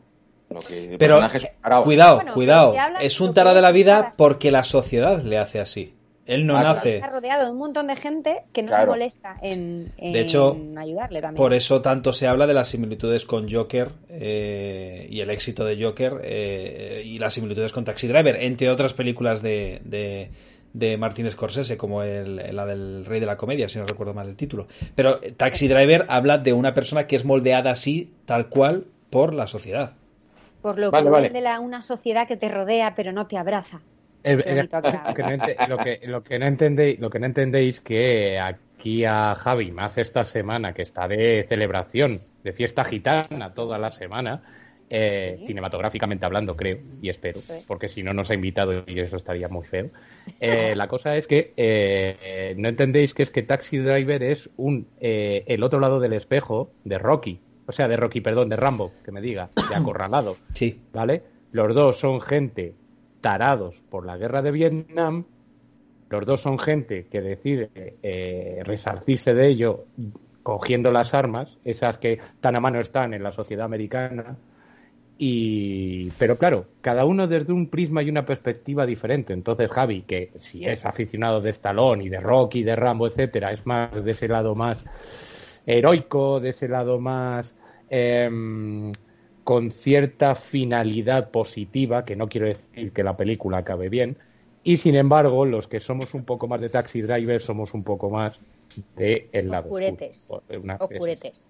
[0.51, 1.82] Lo que el Pero personaje es un tarao.
[1.84, 2.74] cuidado, Bueno, cuidado.
[3.01, 5.95] Es un que tarado de la vida porque la sociedad le hace así.
[6.29, 6.74] Él no Ah, claro.
[6.76, 6.95] nace.
[6.97, 10.57] Está rodeado de un montón de gente que no se molesta en, en De hecho,
[10.76, 11.37] ayudarle también.
[11.43, 15.83] Por eso tanto se habla de las similitudes con Joker eh, y el éxito de
[15.83, 20.31] Joker eh, y las similitudes con Taxi Driver, entre otras películas de, de,
[20.74, 24.29] de Martin Scorsese, como el- la del Rey de la Comedia, si no recuerdo mal
[24.29, 24.66] el título.
[24.95, 29.47] Pero Taxi Driver habla de una persona que es moldeada así, tal cual, por la
[29.47, 29.93] sociedad.
[30.61, 31.31] Por lo Vale, que vale.
[31.31, 33.81] de la, una sociedad que te rodea pero no te abraza.
[34.25, 38.39] Lo, que no ente- lo que, lo que no entendéis, lo que no entendéis que
[38.39, 43.91] aquí a Javi, más esta semana que está de celebración, de fiesta gitana toda la
[43.91, 44.43] semana,
[44.91, 45.47] eh, Sí.
[45.49, 47.64] cinematográficamente hablando, creo, y espero, es.
[47.69, 49.91] porque si no nos ha invitado y eso estaría muy feo.
[50.41, 54.51] Eh, la cosa es que eh, eh, no entendéis que es que Taxi Driver es
[54.59, 58.57] un eh, el otro lado del espejo de Rocky, o sea, de Rocky, perdón, de
[58.57, 60.37] Rambo, que me diga, de acorralado.
[60.55, 60.81] Sí.
[60.93, 61.23] ¿vale?
[61.53, 62.75] Los dos son gente
[63.21, 65.25] tarados por la guerra de Vietnam,
[66.11, 67.71] los dos son gente que decide
[68.03, 69.85] eh, resarcirse de ello
[70.43, 74.37] cogiendo las armas, esas que tan a mano están en la sociedad americana,
[75.19, 79.33] y pero claro, cada uno desde un prisma y una perspectiva diferente.
[79.33, 83.66] Entonces Javi, que si es aficionado de Stallone y de Rocky, de Rambo, etcétera, es
[83.66, 84.85] más de ese lado más
[85.66, 87.55] heroico, de ese lado más
[87.91, 88.93] em,
[89.49, 94.18] con cierta finalidad positiva, que no quiero decir que la película acabe bien,
[94.62, 98.11] y sin embargo, los que somos un poco más de Taxi Driver somos un poco
[98.11, 98.38] más
[98.94, 100.26] de el lado Oscuretes.
[100.28, 100.76] oscuro.
[100.78, 101.40] Oscuretes.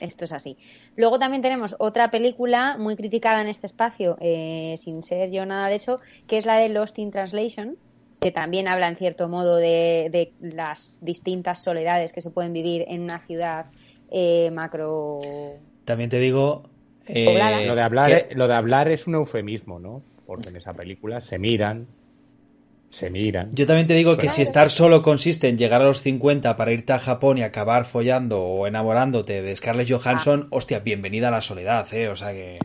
[0.00, 0.58] Esto es así.
[0.96, 5.68] Luego también tenemos otra película muy criticada en este espacio, eh, sin ser yo nada
[5.68, 7.78] de eso, que es la de Lost in Translation,
[8.20, 12.84] que también habla en cierto modo de, de las distintas soledades que se pueden vivir
[12.86, 13.64] en una ciudad
[14.10, 15.20] eh, macro.
[15.86, 16.64] También te digo.
[17.14, 17.66] Eh.
[17.66, 20.02] Lo de, hablar, que- lo de hablar es un eufemismo, ¿no?
[20.26, 21.86] Porque en esa película se miran,
[22.90, 23.50] se miran.
[23.52, 26.72] Yo también te digo que si estar solo consiste en llegar a los 50 para
[26.72, 31.40] irte a Japón y acabar follando o enamorándote de Scarlett Johansson, hostia, bienvenida a la
[31.40, 32.08] soledad, ¿eh?
[32.08, 32.58] O sea que.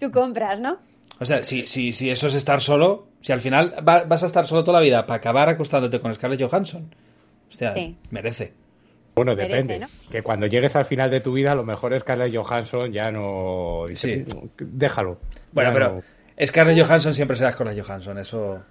[0.00, 0.78] Tú compras, ¿no?
[1.18, 4.26] O sea, si, si, si eso es estar solo, si al final va- vas a
[4.26, 6.94] estar solo toda la vida para acabar acostándote con Scarlett Johansson,
[7.50, 7.96] hostia, Sí.
[8.10, 8.52] merece.
[9.14, 9.78] Bueno, Merece, depende.
[9.80, 9.86] ¿no?
[10.10, 13.84] Que cuando llegues al final de tu vida, a lo mejor Scarlett Johansson ya no...
[13.88, 14.38] dice, Sí.
[14.58, 15.18] Déjalo.
[15.52, 18.62] Bueno, pero no- Scarlett Johansson siempre será Scarlett Johansson, eso.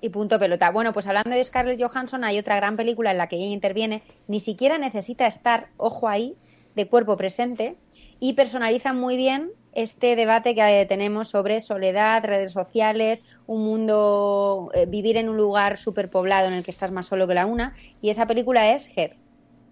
[0.00, 0.70] Y punto pelota.
[0.70, 4.02] Bueno, pues hablando de Scarlett Johansson, hay otra gran película en la que ella interviene.
[4.28, 6.36] Ni siquiera necesita estar, ojo ahí,
[6.74, 7.76] de cuerpo presente
[8.18, 14.86] y personaliza muy bien este debate que tenemos sobre soledad, redes sociales, un mundo, eh,
[14.86, 17.74] vivir en un lugar superpoblado en el que estás más solo que la una.
[18.00, 19.16] Y esa película es Her.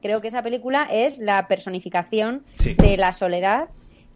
[0.02, 2.74] Creo que esa película es la personificación Sí.
[2.74, 3.68] de la soledad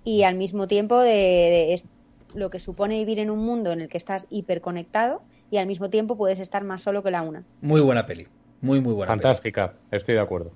[0.04, 1.86] y al mismo tiempo de, de es-
[2.34, 5.88] lo que supone vivir en un mundo en el que estás hiperconectado y al mismo
[5.90, 7.44] tiempo puedes estar más solo que la una.
[7.60, 8.26] Muy buena peli.
[8.60, 9.22] Muy, muy buena peli.
[9.22, 10.50] Fantástica, estoy de acuerdo.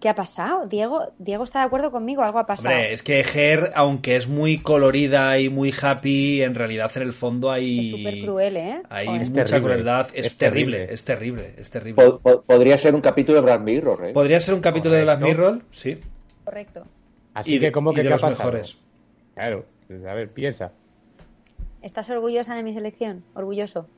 [0.00, 0.66] ¿Qué ha pasado?
[0.66, 2.74] Diego, Diego está de acuerdo conmigo, algo ha pasado.
[2.74, 7.12] Hombre, es que Her, aunque es muy colorida y muy happy, en realidad en el
[7.14, 7.80] fondo hay.
[7.80, 8.82] Es súper cruel, ¿eh?
[8.90, 9.08] Hay.
[9.22, 10.08] Es mucha terrible, crueldad.
[10.12, 10.94] Es, es terrible, terrible.
[10.94, 12.04] es terrible, es terrible.
[12.04, 14.12] Po- po- podría ser un capítulo de Black Mirror, ¿eh?
[14.12, 15.42] Podría ser un capítulo de Black Correcto.
[15.42, 15.98] Mirror, sí.
[16.44, 16.82] Correcto.
[17.32, 18.50] Así Y de- que, ¿cómo y que de qué ha los pasado?
[18.50, 18.78] mejores.
[19.34, 20.72] Claro, pues, a ver, piensa.
[21.80, 23.24] ¿Estás orgullosa de mi selección?
[23.34, 23.88] Orgulloso.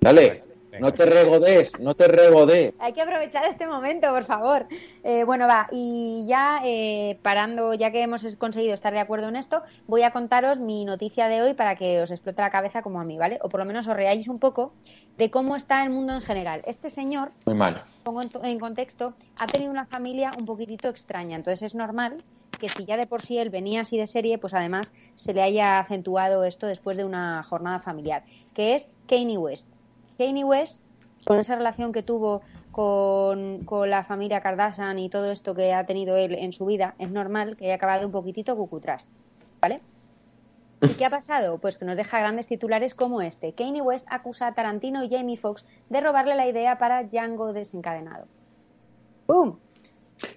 [0.00, 0.44] Dale.
[0.80, 2.74] No te regodes, no te regodes.
[2.80, 4.66] Hay que aprovechar este momento, por favor.
[5.04, 9.36] Eh, bueno, va, y ya eh, parando, ya que hemos conseguido estar de acuerdo en
[9.36, 13.00] esto, voy a contaros mi noticia de hoy para que os explote la cabeza como
[13.00, 13.38] a mí, ¿vale?
[13.42, 14.72] O por lo menos os reáis un poco
[15.16, 16.62] de cómo está el mundo en general.
[16.66, 17.82] Este señor Muy mal.
[18.04, 21.36] pongo en, en contexto, ha tenido una familia un poquitito extraña.
[21.36, 22.22] Entonces es normal
[22.60, 25.42] que si ya de por sí él venía así de serie, pues además se le
[25.42, 29.68] haya acentuado esto después de una jornada familiar, que es Kanye West.
[30.18, 30.84] Kanye West,
[31.24, 32.42] con esa relación que tuvo
[32.72, 36.94] con, con la familia Kardashian y todo esto que ha tenido él en su vida,
[36.98, 39.08] es normal que haya acabado un poquitito cucutrás,
[39.60, 39.80] ¿vale?
[40.80, 41.58] ¿Y qué ha pasado?
[41.58, 43.52] Pues que nos deja grandes titulares como este.
[43.52, 48.26] Kanye West acusa a Tarantino y Jamie Foxx de robarle la idea para Django desencadenado.
[49.26, 49.56] ¡Bum!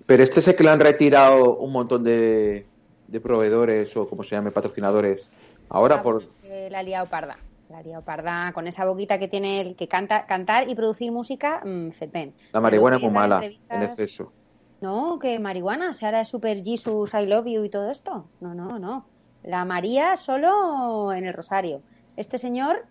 [0.06, 2.66] Pero este es el que le han retirado un montón de,
[3.08, 5.30] de proveedores o como se llame, patrocinadores.
[5.70, 6.26] Ahora Ah, por...
[6.26, 7.38] pues la ha liado parda.
[7.72, 11.92] La parda con esa boquita que tiene el que canta, cantar y producir música, mm,
[11.92, 12.34] fetén.
[12.52, 14.34] La marihuana es Pero muy mala, en entrevistas- exceso.
[14.82, 18.28] No, que marihuana, se hará super Jesus, I love you y todo esto.
[18.40, 19.06] No, no, no.
[19.44, 21.82] La María solo en el rosario.
[22.18, 22.86] Este señor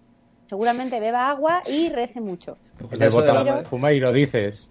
[0.49, 2.57] seguramente beba agua y rece mucho.
[2.79, 3.65] Pues De eso de madre.
[3.67, 4.69] fuma y lo dices.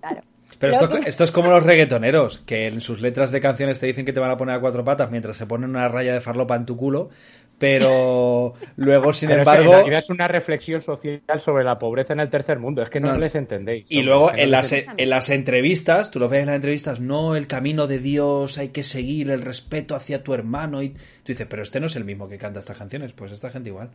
[0.00, 0.22] Claro.
[0.58, 3.86] Pero esto, que- esto es como los reggaetoneros, que en sus letras de canciones te
[3.86, 6.20] dicen que te van a poner a cuatro patas mientras se ponen una raya de
[6.20, 7.10] farlopa en tu culo,
[7.58, 11.78] pero luego, sin Pero es que embargo, en realidad es una reflexión social sobre la
[11.78, 12.82] pobreza en el tercer mundo.
[12.82, 13.18] Es que no, No.
[13.18, 13.86] les entendéis.
[13.88, 17.00] y luego no en les las, en las entrevistas, tú lo ves en las entrevistas,
[17.00, 20.98] no, el camino de Dios, hay que seguir el respeto hacia tu hermano, y tú
[21.26, 23.90] dices, pero este no es el mismo que canta estas canciones, pues esta gente igual.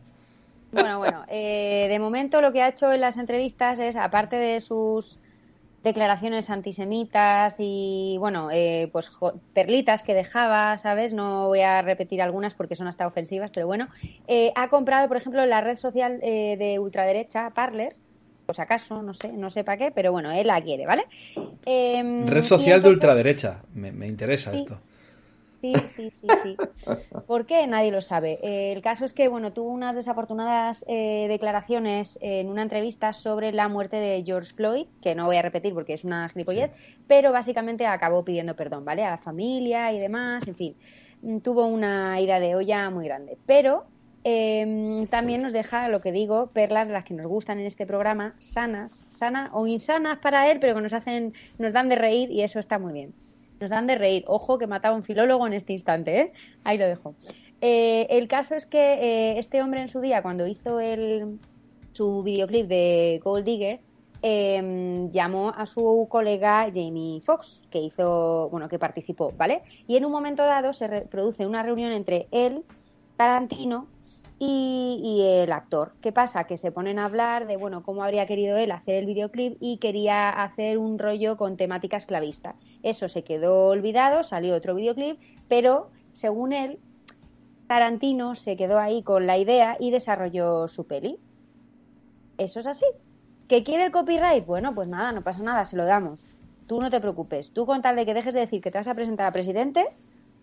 [0.72, 4.58] Bueno, bueno, eh, de momento lo que ha hecho en las entrevistas es, aparte de
[4.60, 5.18] sus
[5.84, 11.12] declaraciones antisemitas y, bueno, eh, pues jo- perlitas que dejaba, ¿sabes?
[11.12, 13.88] No voy a repetir algunas porque son hasta ofensivas, pero bueno,
[14.26, 17.96] eh, ha comprado, por ejemplo, la red social eh, de ultraderecha, Parler,
[18.46, 21.04] pues acaso, no sé, no sé para qué, pero bueno, él la quiere, ¿vale?
[21.66, 24.56] Em, Red social de ultraderecha, me, me interesa Sí.
[24.58, 24.78] esto.
[25.64, 26.56] Sí, sí, sí, sí.
[27.26, 27.66] ¿Por qué?
[27.66, 28.38] Nadie lo sabe.
[28.42, 33.50] Eh, el caso es que, bueno, tuvo unas desafortunadas eh, declaraciones en una entrevista sobre
[33.50, 36.70] la muerte de George Floyd, que no voy a repetir porque es una gilipollez,
[37.06, 39.06] pero básicamente acabó pidiendo perdón, ¿vale?
[39.06, 40.76] A la familia y demás, en fin.
[41.22, 43.38] Mm, Tuvo una ida de olla muy grande.
[43.46, 43.86] Pero
[44.22, 47.86] eh, también nos deja, lo que digo, perlas de las que nos gustan en este
[47.86, 52.30] programa, sanas, sanas o insanas para él, pero que nos hacen, nos dan de reír
[52.30, 53.14] y eso está muy bien.
[53.64, 54.24] Nos dan de reír.
[54.26, 56.32] Ojo que mataba un filólogo en este instante, ¿eh?
[56.64, 57.14] Ahí lo dejo.
[57.62, 61.38] Eh, el caso es que eh, este hombre en su día, cuando hizo el,
[61.92, 63.80] su videoclip de Gold Digger,
[64.20, 69.62] eh, llamó a su colega Jamie Foxx, que hizo, bueno, que participó, ¿vale?
[69.86, 72.64] Y en un momento dado se produce una reunión entre él,
[73.16, 73.86] Tarantino
[74.46, 75.92] y, el actor.
[76.00, 76.44] ¿Qué pasa?
[76.44, 79.78] Que se ponen a hablar de, bueno, cómo habría querido él hacer el videoclip y
[79.78, 82.54] quería hacer un rollo con temática esclavista.
[82.82, 85.18] Eso se quedó olvidado, salió otro videoclip,
[85.48, 86.78] pero según él,
[87.66, 91.18] Tarantino se quedó ahí con la idea y desarrolló su peli.
[92.38, 92.86] Eso es así.
[93.48, 94.44] ¿Que quiere el copyright?
[94.46, 96.26] Bueno, pues nada, no pasa nada, se lo damos.
[96.66, 97.52] Tú no te preocupes.
[97.52, 99.86] Tú con tal de que dejes de decir que te vas a presentar a presidente,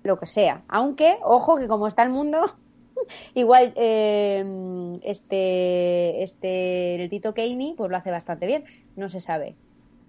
[0.03, 0.63] lo que sea.
[0.67, 2.55] Aunque, ojo, que como está el mundo,
[3.33, 4.43] igual eh,
[5.03, 8.63] este, este, el Tito Keini, pues lo hace bastante bien.
[8.95, 9.55] No se sabe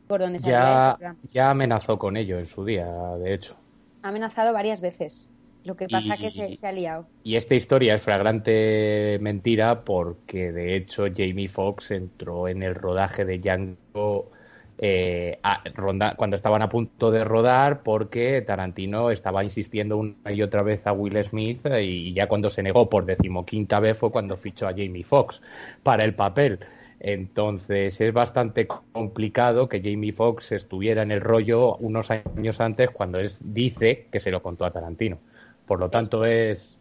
[0.07, 2.87] por dónde saldrá Ya, ya amenazó con ello en su día,
[3.19, 3.57] de hecho.
[4.03, 5.29] Ha amenazado varias veces.
[5.65, 7.07] Lo que pasa Y- que se, se ha liado.
[7.23, 13.25] Y esta historia es flagrante mentira porque de hecho Jamie Foxx entró en el rodaje
[13.25, 14.33] de Django
[14.79, 20.43] eh, a- ronda- cuando estaban a punto de rodar porque Tarantino estaba insistiendo una y
[20.43, 24.11] otra vez a Will Smith eh, y ya cuando se negó por decimoquinta vez fue
[24.11, 25.41] cuando fichó a Jamie Foxx
[25.83, 26.61] para el papel.
[27.01, 33.19] Entonces es bastante complicado que Jamie Foxx estuviera en el rollo unos años antes cuando
[33.19, 35.19] él dice que se lo contó a Tarantino.
[35.67, 36.77] Por lo tanto es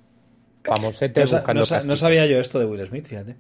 [0.68, 3.36] famosete No, buscando no sabía yo esto de Will Smith, fíjate.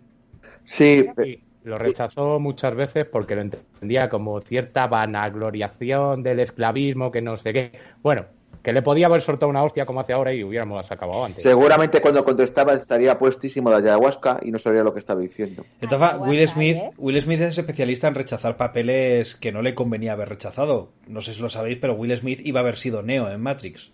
[0.63, 7.22] Sí, Sí, lo rechazó muchas veces porque lo entendía como cierta vanagloriación del esclavismo, que
[7.22, 7.72] no sé qué.
[8.01, 8.26] Bueno,
[8.64, 11.43] que le podía haber soltado una hostia como hace ahora y hubiéramos acabado antes.
[11.43, 15.66] seguramente cuando contestaba estaría puestísimo de ayahuasca y no sabría lo que estaba diciendo.
[15.89, 16.91] Ah, Will Smith, ¿eh?
[16.97, 20.91] Will Smith es especialista en rechazar papeles que no le convenía haber rechazado.
[21.07, 23.91] No sé si lo sabéis, pero Will Smith iba a haber sido Neo en Matrix.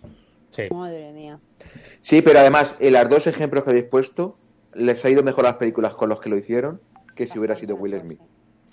[0.50, 0.64] Sí.
[0.70, 1.38] Madre mía.
[2.00, 4.36] Sí, pero además, en los dos ejemplos que habéis puesto,
[4.74, 6.80] les ha ido mejor las películas con los que lo hicieron
[7.18, 8.20] que si hubiera sido Will Smith.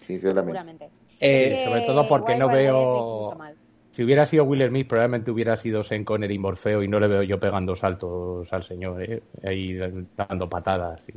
[0.05, 0.89] Sinceramente.
[1.19, 3.35] Eh, sobre todo porque no veo-.
[3.91, 7.07] Si hubiera sido Will Smith, probablemente hubiera sido Sean Connery y Morfeo y no le
[7.07, 9.23] veo yo pegando saltos al señor, ¿eh?
[9.43, 9.73] ahí
[10.15, 11.01] dando patadas.
[11.09, 11.13] y-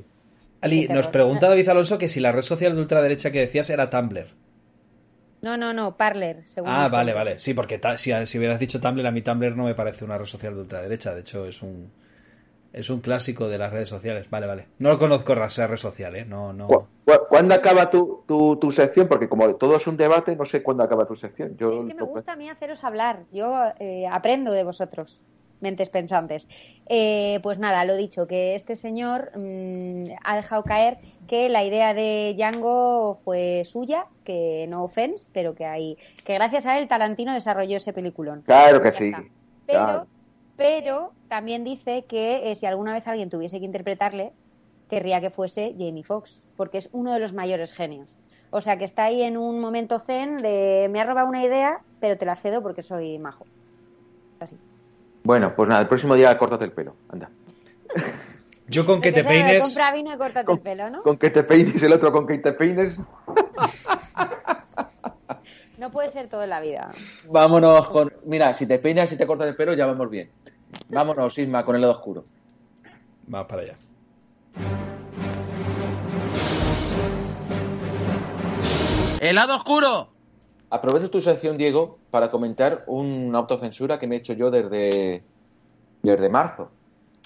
[0.60, 3.90] Ali, nos pregunta David Alonso que si la red social de ultraderecha que decías era
[3.90, 4.26] Tumblr.
[5.42, 7.38] No, no, no, Parler, según Ah, vale, vale.
[7.38, 10.24] Sí, porque si, si hubieras dicho Tumblr, a mí Tumblr no me parece una red
[10.24, 11.14] social de ultraderecha.
[11.14, 11.92] De hecho, es un
[12.72, 14.28] es un clásico de las redes sociales.
[14.30, 14.66] Vale, vale.
[14.78, 16.24] No lo conozco esa red social, ¿eh?
[16.24, 16.66] No, no.
[16.66, 19.08] ¿Cu- cu- ¿Cuándo acaba tu, tu, tu sección?
[19.08, 21.56] Porque como todo es un debate, no sé cuándo acaba tu sección.
[21.56, 23.24] Yo Es que me gusta a mí haceros hablar.
[23.32, 25.22] Yo eh, aprendo de vosotros,
[25.60, 26.46] mentes pensantes.
[26.86, 31.92] Eh, pues nada, lo dicho, que este señor mm, ha dejado caer que la idea
[31.94, 37.34] de Django fue suya, que no offense, pero que hay, que gracias a él Tarantino
[37.34, 38.42] desarrolló ese peliculón.
[38.42, 39.10] Claro que sí.
[39.66, 40.06] Pero, claro.
[40.58, 44.32] Pero también dice que eh, si alguna vez alguien tuviese que interpretarle,
[44.90, 48.16] querría que fuese Jamie Foxx, porque es uno de los mayores genios.
[48.50, 51.78] O sea que está ahí en un momento zen de me ha robado una idea,
[52.00, 53.44] pero te la cedo porque soy majo.
[54.40, 54.56] Así.
[55.22, 56.96] Bueno, pues nada, el próximo día córtate el pelo.
[57.08, 57.30] Anda.
[58.66, 59.62] Yo con que te peines.
[59.62, 61.02] Compra vino y córtate el pelo, ¿no?
[61.02, 63.00] Con que te peines, el otro con que te peines.
[65.78, 66.90] No puede ser todo en la vida.
[67.30, 68.12] Vámonos con.
[68.24, 70.28] Mira, si te peinas y te cortas el pelo, ya vamos bien.
[70.88, 72.24] Vámonos, Isma, con el lado oscuro.
[73.26, 73.76] Vamos para allá.
[79.20, 80.08] ¡El lado oscuro!
[80.70, 85.22] Aprovecho tu sección, Diego, para comentar una autocensura que me he hecho yo desde,
[86.02, 86.70] desde marzo.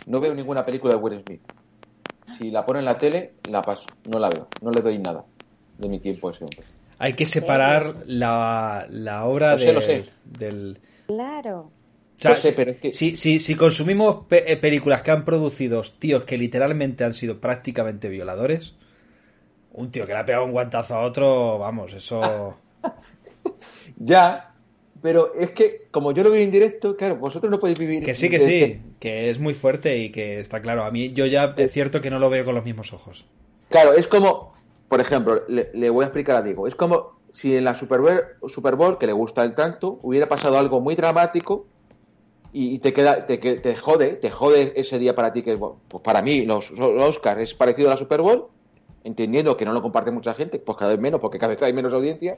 [0.07, 1.43] No veo ninguna película de Will Smith.
[2.39, 3.87] Si la pone en la tele, la paso.
[4.09, 4.49] No la veo.
[4.63, 5.25] No le doy nada
[5.79, 6.61] de mi tiempo a ese hombre.
[6.99, 10.05] Hay que separar la, la obra Lo sé, del, lo sé.
[10.25, 11.71] del- Claro.
[12.23, 15.25] Sea, sé, si- pero es que- si, si, si consumimos pe- eh, películas que han
[15.25, 18.75] producido tíos que literalmente han sido prácticamente violadores,
[19.73, 22.57] un tío que le ha pegado un guantazo a otro, vamos, eso...
[23.97, 24.55] Ya,
[25.01, 28.03] pero es que, como yo lo veo en directo, claro, vosotros no podéis vivir.
[28.03, 30.85] Que sí, que sí, que es muy fuerte y que está claro.
[30.85, 33.25] A mí yo ya es cierto que no lo veo con los mismos ojos.
[33.68, 34.55] Claro, es como,
[34.89, 38.01] por ejemplo, le, le voy a explicar a Diego, es como si en la Super
[38.01, 41.66] Bowl, Super Bowl, que le gusta el tanto, hubiera pasado algo muy dramático
[42.53, 46.21] y, te queda, te, te jode, te jode ese día para ti, que pues para
[46.21, 48.49] mí los, los Oscars es parecido a la Super Bowl,
[49.05, 51.73] entendiendo que no lo comparte mucha gente, pues cada vez menos, porque cada vez hay
[51.73, 52.37] menos audiencia,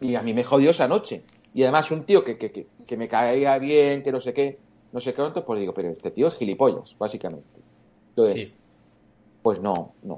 [0.00, 1.22] y a mí me jodió esa noche.
[1.52, 4.58] Y además un tío que, que, que, que me caía bien, que no sé qué,
[4.92, 7.60] no sé cuánto, pues digo, pero este tío es gilipollas, básicamente.
[8.10, 8.54] Entonces, Sí.
[9.42, 10.16] pues no, no.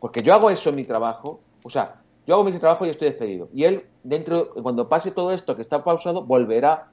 [0.00, 3.08] Porque yo hago eso en mi trabajo, o sea, yo hago mi trabajo y estoy
[3.08, 3.48] despedido.
[3.54, 6.88] Y él, dentro, cuando pase todo esto que está pausado, volverá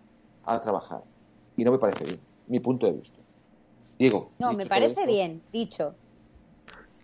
[0.45, 1.01] a trabajar.
[1.61, 3.19] Y no me parece bien, mi punto de vista.
[3.99, 4.31] Diego.
[4.39, 5.93] No, dicho me parece esto, bien, dicho.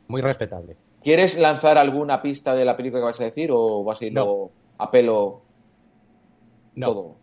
[0.07, 0.75] Muy respetable.
[1.03, 4.49] ¿Quieres lanzar alguna pista de la película que vas a decir o vas a irlo
[4.79, 5.41] a pelo
[6.73, 6.87] No.
[6.87, 7.15] todo?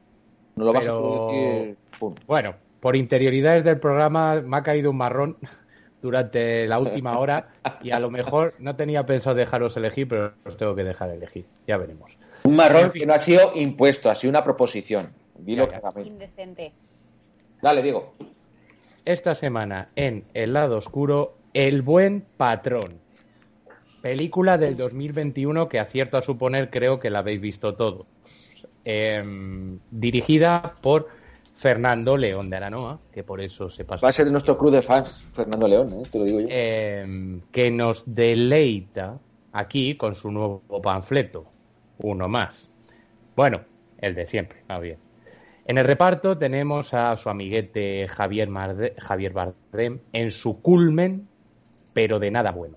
[0.54, 1.76] No lo vas a decir.
[1.98, 2.14] pum.
[2.28, 5.36] Bueno, por interioridades del programa me ha caído un marrón
[6.00, 7.48] durante la última hora
[7.82, 11.46] y a lo mejor no tenía pensado dejaros elegir, pero os tengo que dejar elegir.
[11.66, 12.12] Ya veremos.
[12.44, 15.12] Un marrón que no ha sido impuesto, ha sido una proposición.
[15.36, 15.80] Dilo Ya, ya.
[15.80, 16.08] claramente.
[16.10, 16.72] Indecente.
[17.64, 18.12] Dale, Diego.
[19.06, 22.98] esta semana en El lado oscuro, El buen patrón.
[24.02, 28.06] Película del 2021 que acierto a suponer creo que la habéis visto todos.
[28.84, 31.08] Em, dirigida por
[31.56, 34.04] Fernando León de Aranoa, que por eso se pasa.
[34.04, 36.02] Va a ser nuestro club de fans, Fernando León, ¿eh?
[36.12, 36.48] te lo digo yo.
[36.50, 39.18] Em, que nos deleita
[39.54, 41.46] aquí con su nuevo panfleto,
[41.96, 42.68] uno más.
[43.34, 43.62] Bueno,
[43.96, 44.98] el de siempre, va bien.
[45.66, 48.50] En el reparto tenemos a su amiguete Javier,
[48.98, 51.26] Javier Bardem en su culmen,
[51.94, 52.76] pero de nada bueno.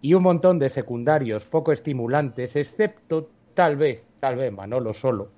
[0.00, 5.30] Y un montón de secundarios poco estimulantes, excepto tal vez, tal vez Manolo Solo,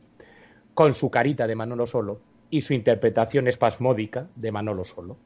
[0.75, 5.17] con su carita de Manolo Solo y su interpretación espasmódica de Manolo Solo.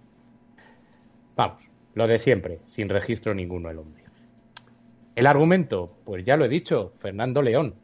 [1.36, 1.62] Vamos,
[1.94, 4.04] lo de siempre, sin registro ninguno el hombre.
[5.14, 7.74] El argumento, pues ya lo he dicho, Fernando León.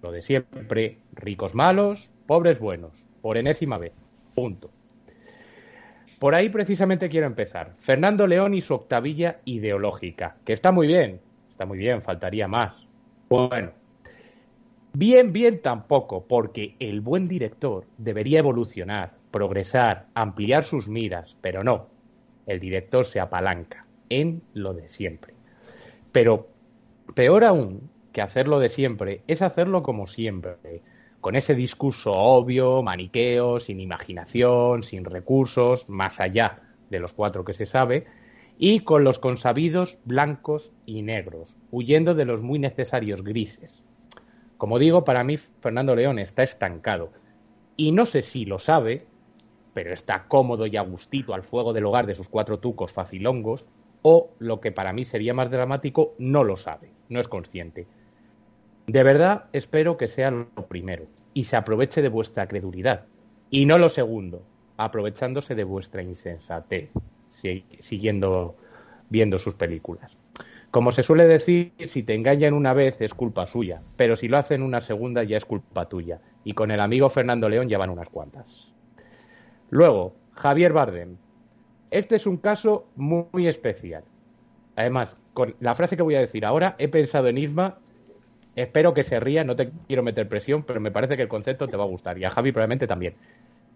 [0.00, 3.94] Lo de siempre, ricos malos, pobres buenos, por enésima vez.
[4.34, 4.70] Punto.
[6.18, 7.72] Por ahí precisamente quiero empezar.
[7.80, 11.20] Fernando León y su octavilla ideológica, que está muy bien,
[11.50, 12.74] está muy bien, faltaría más.
[13.30, 13.70] Bueno,
[14.92, 21.86] bien, bien tampoco, porque el buen director debería evolucionar, progresar, ampliar sus miras, pero no.
[22.46, 25.32] El director se apalanca en lo de siempre.
[26.12, 26.48] Pero
[27.14, 30.82] Peor aún que hacerlo de siempre es hacerlo como siempre,
[31.20, 36.60] con ese discurso obvio, maniqueo, sin imaginación, sin recursos, más allá
[36.90, 38.06] de los cuatro que se sabe,
[38.56, 43.82] y con los consabidos blancos y negros, huyendo de los muy necesarios grises.
[44.56, 47.12] Como digo, para mí Fernando León está estancado,
[47.76, 49.06] y no sé si lo sabe,
[49.74, 53.64] pero está cómodo y agustito al fuego del hogar de sus cuatro tucos facilongos,
[54.02, 57.86] o, lo que para mí sería más dramático, no lo sabe, no es consciente.
[58.88, 63.04] De verdad espero que sea lo primero y se aproveche de vuestra credulidad,
[63.50, 64.42] y no lo segundo,
[64.78, 66.90] aprovechándose de vuestra insensatez,
[67.30, 68.56] siguiendo
[69.10, 70.16] viendo sus películas.
[70.70, 74.38] Como se suele decir, si te engañan una vez es culpa suya, pero si lo
[74.38, 76.20] hacen una segunda ya es culpa tuya.
[76.44, 78.72] Y con el amigo Fernando León llevan unas cuantas.
[79.70, 81.16] Luego, Javier Bardem,
[81.90, 84.04] este es un caso muy, especial.
[84.76, 87.78] Además, con la frase que voy a decir ahora, he pensado en Isma.
[88.58, 91.68] Espero que se ría, no te quiero meter presión, pero me parece que el concepto
[91.68, 92.18] te va a gustar.
[92.18, 93.14] Y a Javi probablemente también.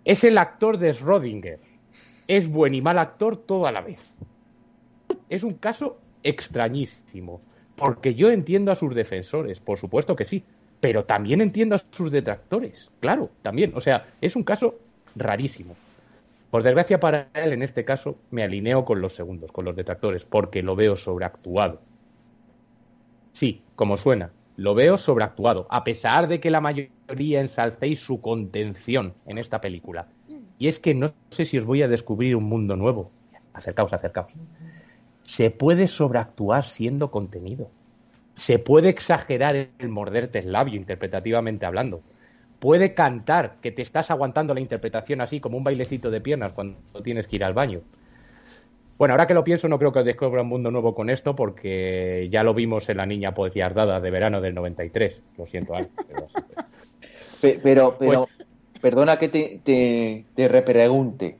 [0.05, 1.59] Es el actor de Schrödinger.
[2.27, 4.01] Es buen y mal actor todo a la vez.
[5.29, 7.41] Es un caso extrañísimo.
[7.77, 10.43] Porque yo entiendo a sus defensores, por supuesto que sí.
[10.81, 12.91] Pero también entiendo a sus detractores.
[12.99, 13.71] Claro, también.
[13.77, 14.81] O sea, es un caso
[15.15, 15.77] rarísimo.
[16.51, 20.25] Por desgracia para él, en este caso, me alineo con los segundos, con los detractores,
[20.25, 21.81] porque lo veo sobreactuado.
[23.31, 29.15] Sí, como suena, lo veo sobreactuado, a pesar de que la mayoría ensalcéis su contención
[29.27, 30.09] en esta película.
[30.59, 33.11] Y es que no sé si os voy a descubrir un mundo nuevo.
[33.53, 34.33] Acercaos, acercaos.
[35.25, 37.71] Se puede sobreactuar siendo contenido.
[38.35, 42.03] Se puede exagerar el morderte el labio, interpretativamente hablando
[42.63, 46.79] puede cantar que te estás aguantando la interpretación así como un bailecito de piernas cuando
[47.03, 47.81] tienes que ir al baño.
[49.03, 52.29] Bueno, ahora que lo pienso, no creo que descubra un mundo nuevo con esto, porque
[52.31, 53.35] ya lo vimos en la niña
[53.75, 55.21] dada de verano del 93.
[55.39, 55.89] Lo siento, Al,
[57.41, 58.21] pero, pero, pues
[58.81, 61.37] perdona que te, te, repregunte.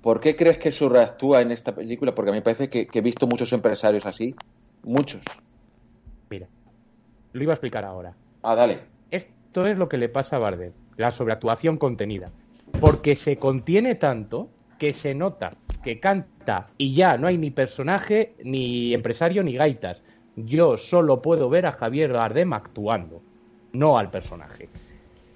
[0.00, 2.14] ¿Por qué crees que reactúa en esta película?
[2.14, 4.34] Porque a mí me parece que, que he visto muchos empresarios así.
[4.82, 5.20] Muchos.
[6.30, 6.46] Mira,
[7.34, 8.14] lo iba a explicar ahora.
[8.42, 8.78] Ah, dale.
[9.10, 12.30] Esto es lo que le pasa a Bardem, la sobreactuación contenida.
[12.80, 18.34] Porque se contiene tanto que se nota que canta y ya no hay ni personaje,
[18.42, 20.02] ni empresario, ni gaitas.
[20.36, 23.22] Yo solo puedo ver a Javier Bardem actuando,
[23.72, 24.68] no al personaje.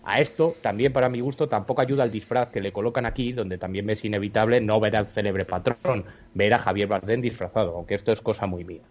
[0.05, 3.57] A esto, también para mi gusto, tampoco ayuda el disfraz que le colocan aquí, donde
[3.57, 8.13] también es inevitable no ver al célebre patrón, ver a Javier Bardem disfrazado, aunque esto
[8.13, 8.83] es cosa muy mía.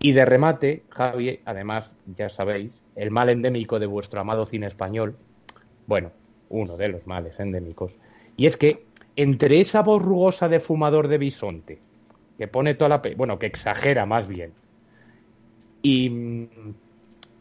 [0.00, 5.16] Y de remate, Javier, además, ya sabéis, el mal endémico de vuestro amado cine español,
[5.86, 6.10] bueno,
[6.48, 7.92] uno de los males endémicos,
[8.36, 8.84] y es que
[9.18, 11.80] entre esa voz rugosa de fumador de bisonte,
[12.38, 13.02] que pone toda la...
[13.16, 14.52] bueno, que exagera más bien,
[15.82, 16.48] y mm,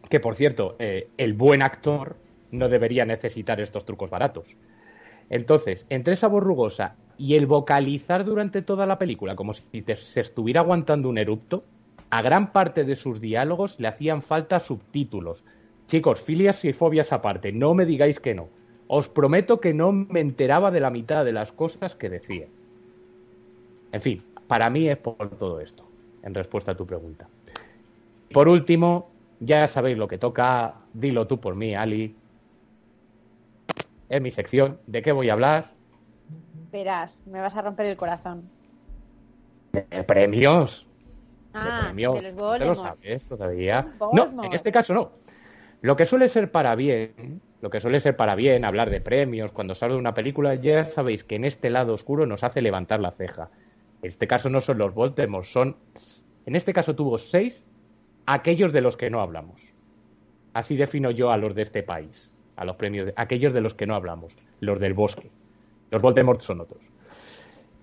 [0.09, 2.15] que por cierto, eh, el buen actor
[2.49, 4.47] no debería necesitar estos trucos baratos.
[5.29, 9.63] Entonces, entre esa voz rugosa y el vocalizar durante toda la película como si
[9.97, 11.63] se estuviera aguantando un erupto,
[12.09, 15.43] a gran parte de sus diálogos le hacían falta subtítulos.
[15.85, 18.49] Chicos, filias y fobias aparte, no me digáis que no.
[18.87, 22.47] Os prometo que no me enteraba de la mitad de las cosas que decía.
[23.91, 25.83] En fin, para mí es por todo esto,
[26.23, 27.27] en respuesta a tu pregunta.
[28.31, 29.09] Por último,
[29.39, 32.15] ya sabéis lo que toca, dilo tú por mí, Ali.
[34.09, 34.79] Es mi sección.
[34.87, 35.71] ¿De qué voy a hablar?
[36.71, 38.49] Verás, me vas a romper el corazón.
[39.73, 40.85] De premios.
[41.53, 42.15] Ah, de premios.
[42.15, 42.79] de los ¿No te lo Voldemort.
[42.79, 43.85] sabes todavía?
[44.13, 45.11] No, en este caso no.
[45.81, 49.51] Lo que suele ser para bien, lo que suele ser para bien hablar de premios
[49.51, 52.99] cuando sale de una película, ya sabéis que en este lado oscuro nos hace levantar
[52.99, 53.49] la ceja.
[54.01, 55.77] En este caso no son los Voldemort, son,
[56.45, 57.63] en este caso tuvo seis,
[58.25, 59.61] aquellos de los que no hablamos.
[60.53, 63.73] Así defino yo a los de este país, a los premios, de- aquellos de los
[63.73, 65.31] que no hablamos, los del bosque.
[65.89, 66.81] Los Voldemort son otros.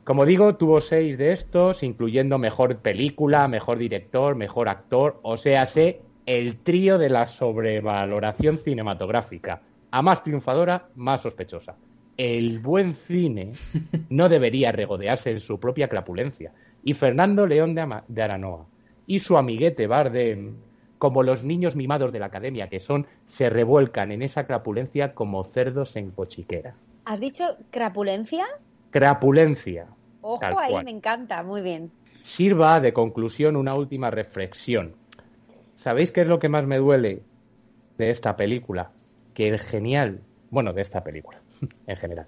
[0.05, 5.65] Como digo, tuvo seis de estos, incluyendo mejor película, mejor director, mejor actor, o sea,
[5.67, 9.63] sé el trío de la sobrevaloración cinematográfica.
[9.91, 11.77] A más triunfadora, más sospechosa.
[12.17, 13.53] El buen cine
[14.09, 16.53] no debería regodearse en su propia crapulencia.
[16.83, 18.67] Y Fernando León de, Ama- de Aranoa
[19.07, 20.55] y su amiguete Bardem,
[20.99, 25.45] como los niños mimados de la academia que son, se revuelcan en esa crapulencia como
[25.45, 26.75] cerdos en cochiquera.
[27.05, 28.47] ¿Has dicho crapulencia?
[28.91, 29.87] Crapulencia.
[30.23, 30.85] Ojo ahí, cual.
[30.87, 31.91] me encanta, muy bien.
[32.23, 34.95] Sirva de conclusión una última reflexión.
[35.75, 37.23] ¿Sabéis qué es lo que más me duele
[37.99, 38.91] de esta película?
[39.35, 40.21] Que el genial,
[40.51, 41.41] bueno, de esta película
[41.87, 42.27] en general,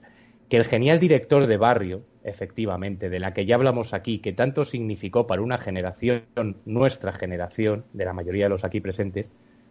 [0.49, 4.65] que el genial director de barrio, efectivamente, de la que ya hablamos aquí, que tanto
[4.65, 6.25] significó para una generación,
[6.65, 9.29] nuestra generación, de la mayoría de los aquí presentes,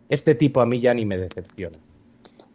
[0.10, 1.78] este tipo a mí ya ni me decepciona.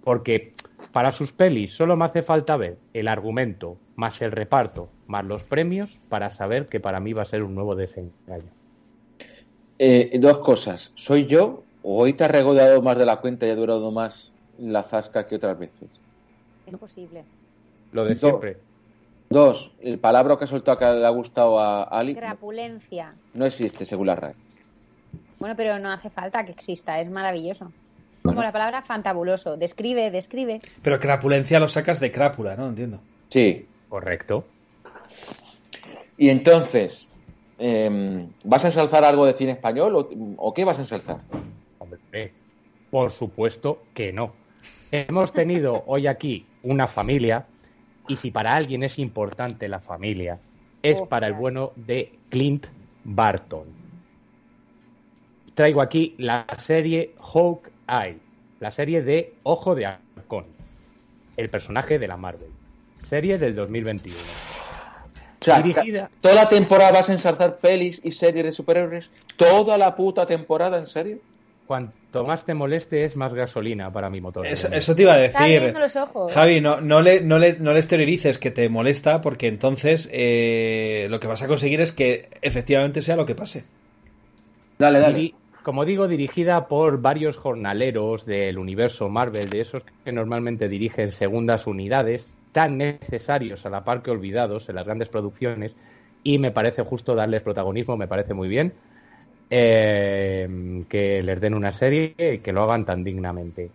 [0.03, 0.55] Porque
[0.93, 5.45] para sus pelis solo me hace falta ver el argumento, más el reparto, más los
[5.45, 8.60] premios, para saber que para mí va a ser un nuevo desengaño.
[9.83, 10.93] Eh, dos cosas.
[10.95, 14.31] ¿Soy yo o hoy te ha regodeado más de la cuenta y ha durado más
[14.59, 15.89] la zasca que otras veces?
[16.67, 17.25] Es posible.
[17.93, 18.59] Lo de siempre.
[19.31, 23.15] Dos, el palabra que ha soltado que le ha gustado a Ali Crapulencia.
[23.33, 24.35] no existe según la RAE.
[25.39, 27.73] Bueno, pero no hace falta que exista, es maravilloso.
[28.23, 29.57] Como la palabra fantabuloso.
[29.57, 30.61] Describe, describe.
[30.83, 32.69] Pero crapulencia lo sacas de crápula, ¿no?
[32.69, 33.01] Entiendo.
[33.29, 33.67] Sí.
[33.89, 34.45] Correcto.
[36.19, 37.09] Y entonces,
[37.61, 41.19] em, ¿vas a ensalzar algo de cine español o, o qué vas a ensalzar?
[41.79, 42.33] Hombre,
[42.91, 44.33] por supuesto que no.
[44.91, 47.47] Hemos tenido hoy aquí una familia
[48.09, 50.41] y si para alguien es importante la familia,
[50.83, 52.67] es para el bueno de Clint
[53.05, 53.69] Barton.
[55.55, 58.19] Traigo aquí la serie Hawkeye,
[58.61, 60.47] la serie de Ojo de Halcón,
[61.37, 62.51] el personaje de la Marvel.
[63.05, 64.50] Serie del 2021.
[65.41, 69.11] O sea, Dirigida- ¿toda la temporada vas a ensalzar pelis y series de superhéroes?
[69.37, 71.19] ¿Toda la puta temporada, en serio?
[71.67, 74.47] Cuanto más te moleste es más gasolina para mi motor.
[74.47, 75.41] Eso, eso te iba a decir.
[75.41, 76.33] abriendo los ojos.
[76.33, 81.07] Javi, no, no, le, no, le, no le exteriorices que te molesta porque entonces eh,
[81.09, 83.65] lo que vas a conseguir es que efectivamente sea lo que pase.
[84.79, 90.69] Dale, Diri- como digo, dirigida por varios jornaleros del universo Marvel, de esos que normalmente
[90.69, 95.73] dirigen segundas unidades, tan necesarios a la par que olvidados en las grandes producciones,
[96.23, 98.73] y me parece justo darles protagonismo, me parece muy bien
[99.49, 103.71] eh, que les den una serie y que lo hagan tan dignamente.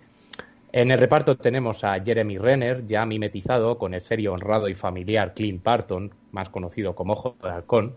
[0.71, 5.34] En el reparto tenemos a Jeremy Renner, ya mimetizado con el serio honrado y familiar
[5.34, 7.95] Clint Barton, más conocido como Ojo de Halcón,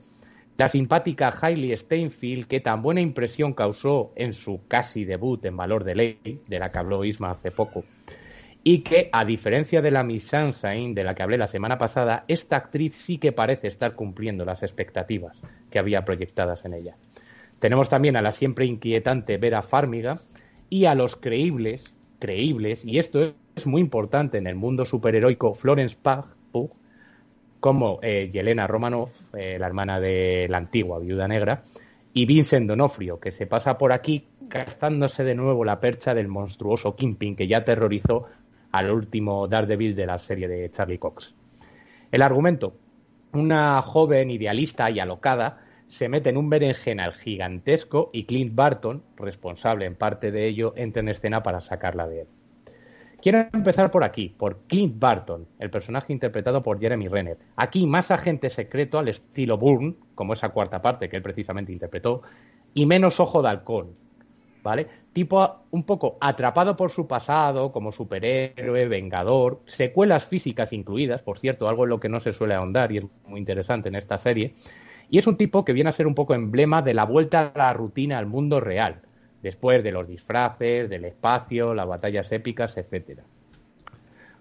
[0.57, 5.85] la simpática Hailey Steinfeld, que tan buena impresión causó en su casi debut en Valor
[5.85, 7.85] de Ley, de la que habló Isma hace poco,
[8.65, 12.25] y que, a diferencia de la Miss Sunshine, de la que hablé la semana pasada,
[12.29, 15.39] esta actriz sí que parece estar cumpliendo las expectativas
[15.71, 16.97] que había proyectadas en ella.
[17.61, 20.21] Tenemos también a la siempre inquietante Vera Farmiga
[20.71, 25.97] y a los creíbles, creíbles, y esto es muy importante en el mundo superheroico, Florence
[26.53, 26.71] Pugh,
[27.61, 31.65] como eh, Yelena Romanov, eh, la hermana de la antigua viuda negra,
[32.13, 36.97] y Vincent Donofrio, que se pasa por aquí gastándose de nuevo la percha del monstruoso
[36.97, 38.27] Kingpin que ya aterrorizó
[38.73, 41.35] al último Daredevil de la serie de Charlie Cox.
[42.11, 42.75] El argumento,
[43.33, 49.87] una joven idealista y alocada se mete en un berenjenal gigantesco y Clint Barton, responsable
[49.87, 52.27] en parte de ello, entra en escena para sacarla de él.
[53.21, 57.39] Quiero empezar por aquí, por Clint Barton, el personaje interpretado por Jeremy Renner.
[57.57, 62.23] Aquí más agente secreto al estilo Bourne, como esa cuarta parte que él precisamente interpretó,
[62.75, 63.97] y menos ojo de halcón,
[64.63, 64.87] ¿vale?
[65.19, 71.69] Tipo un poco atrapado por su pasado, como superhéroe, vengador, secuelas físicas incluidas, por cierto,
[71.69, 74.55] algo en lo que no se suele ahondar y es muy interesante en esta serie.
[75.11, 77.59] Y es un tipo que viene a ser un poco emblema de la vuelta a
[77.59, 79.01] la rutina al mundo real,
[79.43, 83.25] después de los disfraces, del espacio, las batallas épicas, etcétera.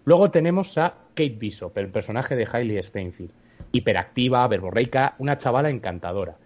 [0.05, 3.31] Luego tenemos a Kate Bishop, el personaje de Hailey Steinfeld,
[3.71, 6.37] hiperactiva, verborreica, una chavala encantadora.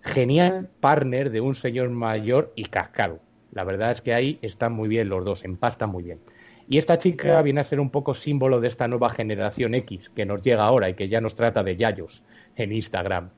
[0.00, 3.29] Genial partner de un señor mayor y cascaro.
[3.52, 6.20] La verdad es que ahí están muy bien los dos, empastan muy bien.
[6.68, 10.24] Y esta chica viene a ser un poco símbolo de esta nueva generación X que
[10.24, 12.22] nos llega ahora y que ya nos trata de yayos
[12.54, 13.30] en Instagram.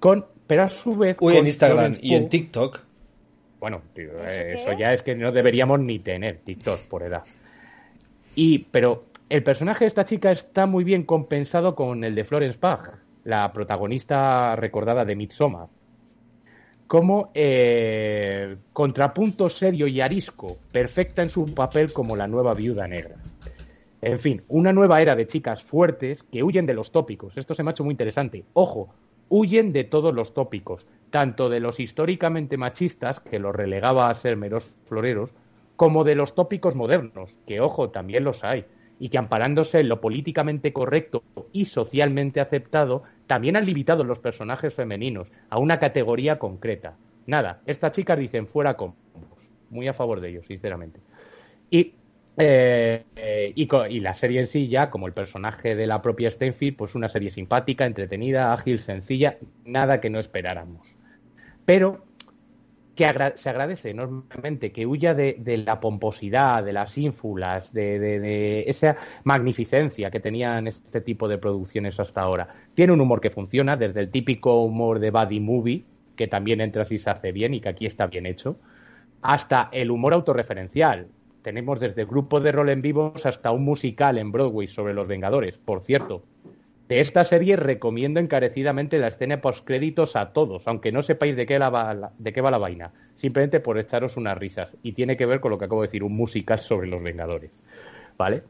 [0.00, 1.16] Con, pero a su vez.
[1.20, 2.80] Uy, con en Instagram Florence y en TikTok.
[3.60, 7.22] Bueno, tío, ¿Eso eh, eso ya es que no deberíamos ni tener TikTok por edad.
[8.34, 12.58] Y, pero el personaje de esta chica está muy bien compensado con el de Florence
[12.58, 15.68] Pugh, la protagonista recordada de Midsommar.
[16.88, 23.16] Como eh, contrapunto serio y arisco, perfecta en su papel como la nueva viuda negra.
[24.00, 27.36] En fin, una nueva era de chicas fuertes que huyen de los tópicos.
[27.36, 28.44] Esto se me ha hecho muy interesante.
[28.54, 28.94] Ojo,
[29.28, 34.36] huyen de todos los tópicos, tanto de los históricamente machistas, que los relegaba a ser
[34.36, 35.30] meros floreros,
[35.76, 38.64] como de los tópicos modernos, que ojo, también los hay,
[38.98, 41.22] y que amparándose en lo políticamente correcto
[41.52, 46.96] y socialmente aceptado, también han limitado los personajes femeninos a una categoría concreta.
[47.26, 48.94] Nada, estas chicas dicen fuera con
[49.70, 51.00] muy a favor de ellos, sinceramente.
[51.70, 51.94] Y,
[52.38, 53.04] eh,
[53.54, 56.94] y, y la serie en sí ya, como el personaje de la propia Stenfield, pues
[56.94, 60.88] una serie simpática, entretenida, ágil, sencilla, nada que no esperáramos.
[61.66, 62.07] Pero
[62.98, 70.10] que se agradece enormemente que huya de, la pomposidad, de las ínfulas, de esa magnificencia
[70.10, 72.48] que tenían este tipo de producciones hasta ahora.
[72.74, 75.84] Tiene un humor que funciona, desde el típico humor de buddy movie,
[76.16, 78.58] que también entra si se hace bien y que aquí está bien hecho,
[79.22, 81.06] hasta el humor autorreferencial.
[81.42, 85.56] Tenemos desde grupos de rol en vivos hasta un musical en Broadway sobre los Vengadores.
[85.56, 86.24] Por cierto,
[86.88, 91.58] de esta serie recomiendo encarecidamente la escena postcréditos a todos, aunque no sepáis de qué,
[91.58, 94.74] va la vaina, simplemente por echaros unas risas.
[94.82, 97.50] Y tiene que ver con lo que acabo de decir, un musical sobre los Vengadores.
[98.16, 98.42] ¿Vale?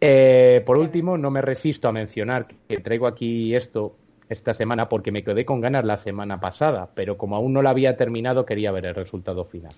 [0.00, 3.94] Eh, por último, no me resisto a mencionar que traigo aquí esto
[4.30, 7.70] esta semana porque me quedé con ganas la semana pasada, pero como aún no la
[7.70, 9.72] había terminado, quería ver el resultado final.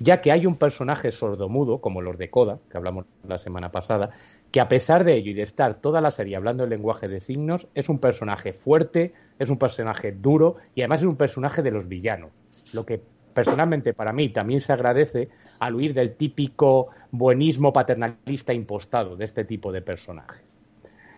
[0.00, 4.10] Ya que hay un personaje sordomudo, como los de Coda, que hablamos la semana pasada,
[4.50, 7.20] que a pesar de ello y de estar toda la serie hablando el lenguaje de
[7.20, 11.70] signos, es un personaje fuerte, es un personaje duro y además es un personaje de
[11.70, 12.30] los villanos.
[12.72, 13.00] Lo que
[13.34, 15.28] personalmente para mí también se agradece
[15.58, 20.42] al huir del típico buenismo paternalista impostado de este tipo de personajes.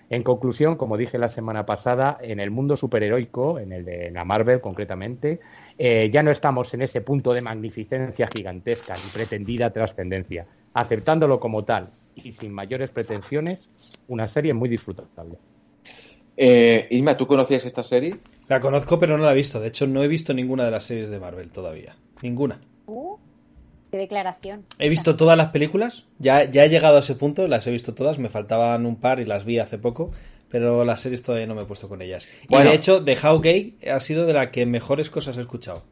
[0.08, 4.24] En conclusión, como dije la semana pasada, en el mundo superheroico, en el de la
[4.24, 5.38] Marvel concretamente,
[5.78, 10.46] eh, ya no estamos en ese punto de magnificencia gigantesca ni pretendida trascendencia.
[10.74, 13.60] Aceptándolo como tal y sin mayores pretensiones,
[14.08, 15.38] una serie muy disfrutable.
[16.36, 18.16] Eh, Isma, ¿tú conocías esta serie?
[18.48, 19.60] La conozco, pero no la he visto.
[19.60, 21.96] De hecho, no he visto ninguna de las series de Marvel todavía.
[22.22, 22.60] Ninguna.
[22.86, 23.16] Uh,
[23.90, 24.64] qué declaración.
[24.78, 27.94] He visto todas las películas, ya, ya he llegado a ese punto, las he visto
[27.94, 30.12] todas, me faltaban un par y las vi hace poco,
[30.48, 32.26] pero las series todavía no me he puesto con ellas.
[32.48, 35.84] Y de hecho, The How Gay ha sido de la que mejores cosas he escuchado,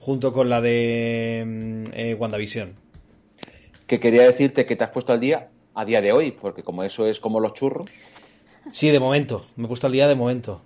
[0.00, 2.83] junto con la de mm, eh, WandaVision.
[3.86, 6.84] Que quería decirte que te has puesto al día a día de hoy, porque como
[6.84, 7.86] eso es como los churros.
[8.70, 10.62] Sí, de momento, me he puesto al día de momento.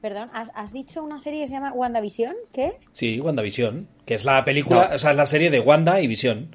[0.00, 2.34] Perdón, ¿has, has dicho una serie que se llama WandaVision?
[2.52, 2.72] ¿Qué?
[2.92, 4.96] Sí, WandaVision, que es la película, No.
[4.96, 6.54] o sea, es la serie de Wanda y Vision.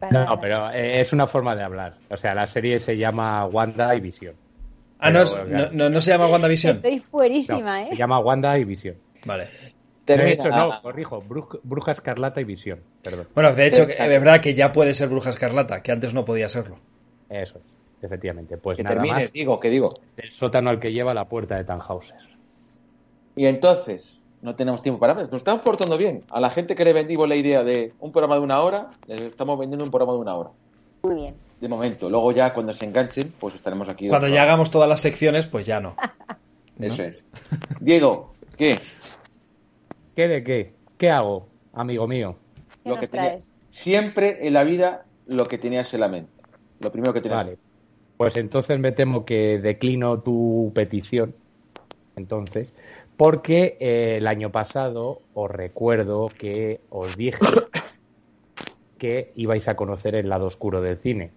[0.00, 1.98] Vale, No, pero eh, es una forma de hablar.
[2.10, 4.34] O sea, la serie se llama Wanda y Visión.
[4.98, 6.76] Ah, no, es- no, no, no se llama WandaVision.
[6.76, 7.88] Estoy No, fuerísima, ¿eh?
[7.90, 8.96] se llama Wanda y Visión.
[9.24, 9.48] Vale.
[10.06, 12.80] De hecho, no, corrijo, Bruj- Bruja Escarlata y Visión.
[13.02, 13.26] Perdón.
[13.34, 16.48] Bueno, de hecho, es verdad que ya puede ser Bruja Escarlata, que antes no podía
[16.48, 16.76] serlo.
[17.30, 17.64] Eso es,
[18.02, 18.58] efectivamente.
[18.58, 19.94] Pues Que nada termines, más digo, que digo.
[20.16, 22.16] del sótano al que lleva la puerta de Tannhauser.
[23.36, 25.24] Y entonces, no tenemos tiempo para más.
[25.32, 26.22] Nos estamos portando bien.
[26.30, 29.22] A la gente que le vendimos la idea de un programa de una hora, les
[29.22, 30.50] estamos vendiendo un programa de una hora.
[31.02, 31.34] Muy bien.
[31.60, 32.10] De momento.
[32.10, 34.08] Luego ya cuando se enganchen, pues estaremos aquí.
[34.08, 35.96] Cuando ya hagamos todas las secciones, pues ya no.
[36.78, 37.24] Eso es.
[37.80, 38.78] Diego, ¿qué?
[40.14, 40.72] ¿Qué de qué?
[40.98, 42.36] ¿Qué hago, amigo mío?
[42.82, 43.56] ¿Qué Lo nos que tenía- traes?
[43.70, 46.30] Siempre en la vida lo que tenías en la mente.
[46.80, 47.44] Lo primero que tenías.
[47.44, 47.58] Vale.
[48.16, 51.34] Pues entonces me temo que declino tu petición.
[52.14, 52.72] Entonces,
[53.16, 57.38] porque eh, el año pasado os recuerdo que os dije
[58.98, 61.32] que ibais a conocer el lado oscuro del cine.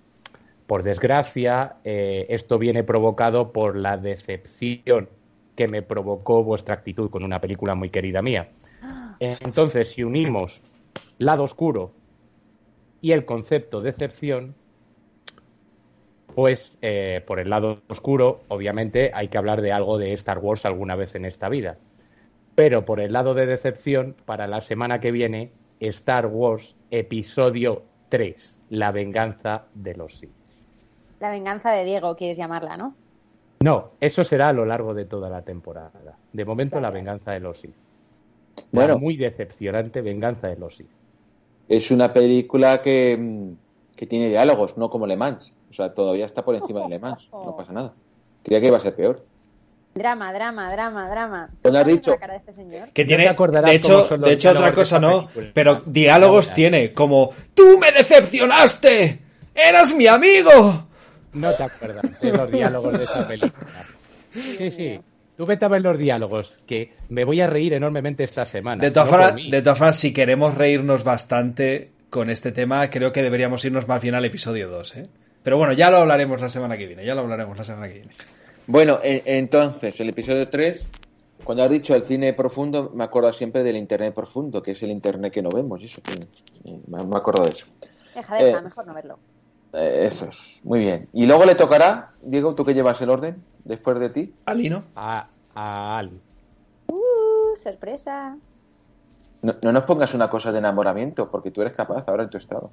[0.67, 5.09] Por desgracia, eh, esto viene provocado por la decepción
[5.55, 8.49] que me provocó vuestra actitud con una película muy querida mía.
[9.19, 10.61] Entonces, si unimos
[11.17, 11.91] lado oscuro
[13.01, 14.55] y el concepto de decepción,
[16.35, 20.65] pues eh, por el lado oscuro, obviamente hay que hablar de algo de Star Wars
[20.65, 21.77] alguna vez en esta vida.
[22.53, 28.59] Pero por el lado de decepción, para la semana que viene, Star Wars Episodio 3,
[28.69, 30.31] La venganza de los Sith.
[31.19, 32.95] La venganza de Diego, quieres llamarla, ¿no?
[33.59, 36.17] No, eso será a lo largo de toda la temporada.
[36.33, 37.86] De momento, La venganza de los Sith.
[38.71, 38.99] La Bueno.
[38.99, 40.87] muy decepcionante venganza de los Sith.
[41.69, 43.51] Es una película que,
[43.95, 45.53] que tiene diálogos, no como Le Mans.
[45.69, 47.93] O sea, todavía está por encima de Le Mans, no pasa nada.
[48.43, 49.23] Creía que iba a ser peor.
[49.95, 51.49] Drama, drama, drama, drama.
[51.63, 52.11] ¿Dónde has ¿Sabes dicho?
[52.11, 52.89] la cara de este señor?
[52.93, 55.51] Que No tiene, acordarás de hecho, de hecho otra cosa no, película.
[55.55, 59.19] pero diálogos tiene, como ¡Tú me decepcionaste!
[59.55, 60.85] ¡Eras mi amigo!
[61.33, 63.53] No te acuerdas de los diálogos de esa película.
[64.33, 64.99] Sí, sí.
[65.37, 68.81] Tú vete a ver los diálogos, que me voy a reír enormemente esta semana.
[68.81, 69.51] De todas No formas, mí.
[69.51, 74.01] de todas formas, si queremos reírnos bastante con este tema, creo que deberíamos irnos más
[74.01, 75.03] bien al episodio 2, ¿eh?
[75.43, 77.93] Pero bueno, ya lo hablaremos la semana que viene, ya lo hablaremos la semana que
[77.93, 78.11] viene.
[78.65, 80.87] Bueno, e- entonces, el episodio 3,
[81.43, 84.89] cuando has dicho el cine profundo, me acuerdo siempre del internet profundo, que es el
[84.91, 86.27] internet que no vemos, y eso, que-
[86.87, 87.65] me me acuerdo de eso.
[88.15, 88.61] Deja, deja, Eh.
[88.63, 89.19] mejor no verlo.
[89.73, 91.07] Eh, eso es, muy bien.
[91.13, 94.33] Y luego le tocará, Diego, tú que llevas el orden, después de ti.
[94.45, 94.83] Alino.
[94.95, 96.19] A, a Ali.
[96.87, 98.37] Uh, sorpresa.
[99.41, 102.37] No, no nos pongas una cosa de enamoramiento, porque tú eres capaz ahora en tu
[102.37, 102.71] estado.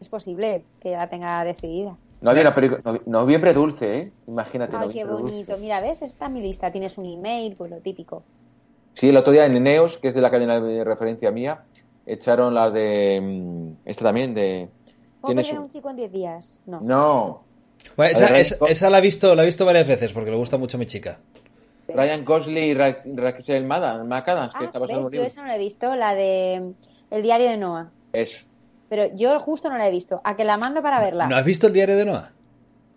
[0.00, 1.96] Es posible que ya la tenga decidida.
[2.20, 4.12] No había una Noviembre dulce, ¿eh?
[4.26, 4.76] Imagínate.
[4.76, 5.52] Ay, qué bonito.
[5.52, 5.62] dulce.
[5.62, 6.02] Mira, ¿ves?
[6.02, 6.70] Está en mi lista.
[6.72, 8.22] Tienes un email, pues lo típico.
[8.94, 11.62] Sí, el otro día en Neos, que es de la cadena de referencia mía,
[12.06, 13.20] echaron la de.
[13.20, 14.68] mm, Esta también, de.
[15.20, 16.60] ¿Cómo tienes perder a un- chico en 10 días?
[16.66, 16.80] No.
[16.80, 17.42] No.
[17.96, 20.36] Bueno, esa, ver, esa- esa la he visto, la he visto varias veces porque le
[20.36, 21.18] gusta mucho a mi chica.
[21.88, 25.58] Ryan Gosling y Ra- Rachel McAdams, que Ah, está un Yo esa no la he
[25.58, 27.90] visto, la de mm, El diario de Noah.
[28.12, 28.40] Eso.
[28.90, 30.20] Pero yo justo no la he visto.
[30.24, 31.26] A que la mando para verla.
[31.26, 32.30] ¿No has visto el diario de Noah?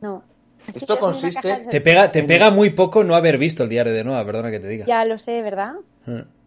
[0.02, 0.24] No.
[0.66, 3.94] Que Esto consiste- de Te pega, te pega muy poco no haber visto el diario
[3.94, 4.86] de Noah, perdona que te diga.
[4.86, 5.74] Ya lo sé, ¿verdad?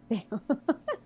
[0.09, 0.17] Mm.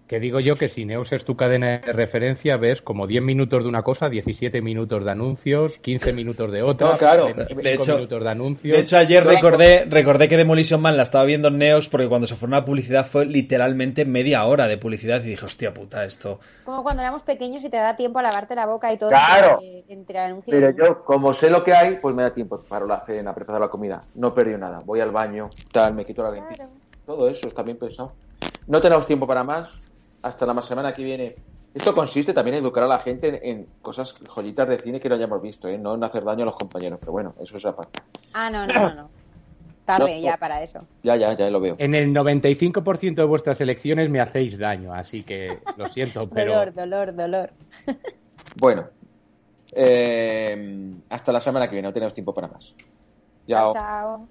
[0.08, 3.62] Que digo yo que si Neus es tu cadena de referencia, ves como 10 minutos
[3.62, 7.24] de una cosa, 17 minutos de anuncios, 15 minutos de otra, No, claro.
[7.26, 8.74] 25 De hecho- minutos de anuncios.
[8.74, 12.26] De hecho, ayer recordé, recordé que Demolition Man la estaba viendo en Neos porque cuando
[12.26, 16.40] se fue una publicidad fue literalmente media hora de publicidad y dije, hostia puta, esto.
[16.64, 19.10] Como cuando éramos pequeños y te da tiempo a lavarte la boca y todo.
[19.10, 19.58] Claro.
[19.62, 22.64] Entre, entre anuncio y Pero yo, como sé lo que hay, pues me da tiempo
[22.66, 24.00] para la cena, preparar la comida.
[24.14, 24.78] No perdí nada.
[24.86, 26.64] Voy al baño, tal, me quito la lentilla.
[26.64, 26.70] Claro.
[27.08, 28.12] Todo eso está bien pensado.
[28.66, 29.80] No tenemos tiempo para más.
[30.20, 31.36] Hasta la semana que viene.
[31.72, 35.08] Esto consiste también en educar a la gente en, en cosas, joyitas de cine que
[35.08, 35.78] no hayamos visto, ¿eh?
[35.78, 36.98] no en hacer daño a los compañeros.
[37.00, 38.02] Pero bueno, eso es aparte.
[38.34, 38.94] Ah, no, no, no.
[38.94, 39.10] no.
[39.86, 40.84] Tarde No, ya para eso.
[41.02, 41.76] Ya, ya, ya lo veo.
[41.78, 46.74] En el 95% de vuestras elecciones me hacéis daño, así que lo siento, pero Dolor,
[46.74, 47.50] dolor, dolor.
[48.56, 48.86] Bueno,
[49.72, 52.74] eh, hasta la semana que viene, no tenemos tiempo para más.
[53.46, 54.28] Ya, Chao, chao.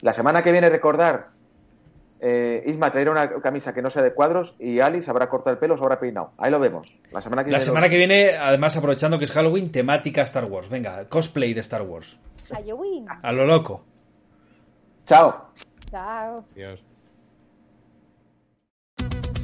[0.00, 1.39] La semana que viene, recordar,
[2.20, 5.58] eh, Isma traerá una camisa que no sea de cuadros y Alice habrá cortado el
[5.58, 6.32] pelo o se habrá peinado.
[6.38, 6.92] Ahí lo vemos.
[7.12, 7.64] La semana que La viene.
[7.64, 10.68] semana que viene, además aprovechando que es Halloween, temática Star Wars.
[10.68, 12.16] Venga, cosplay de Star Wars.
[12.52, 13.06] Halloween.
[13.22, 13.84] A lo loco.
[15.06, 15.50] Chao.
[15.90, 16.44] Chao.
[16.54, 16.84] Dios.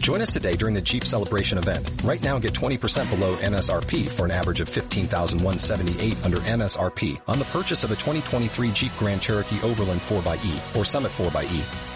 [0.00, 1.90] Join us today during the Jeep Celebration event.
[2.04, 7.44] Right now, get 20% below MSRP for an average of 15178 under MSRP on the
[7.46, 11.95] purchase of a 2023 Jeep Grand Cherokee Overland 4xE or Summit 4xE.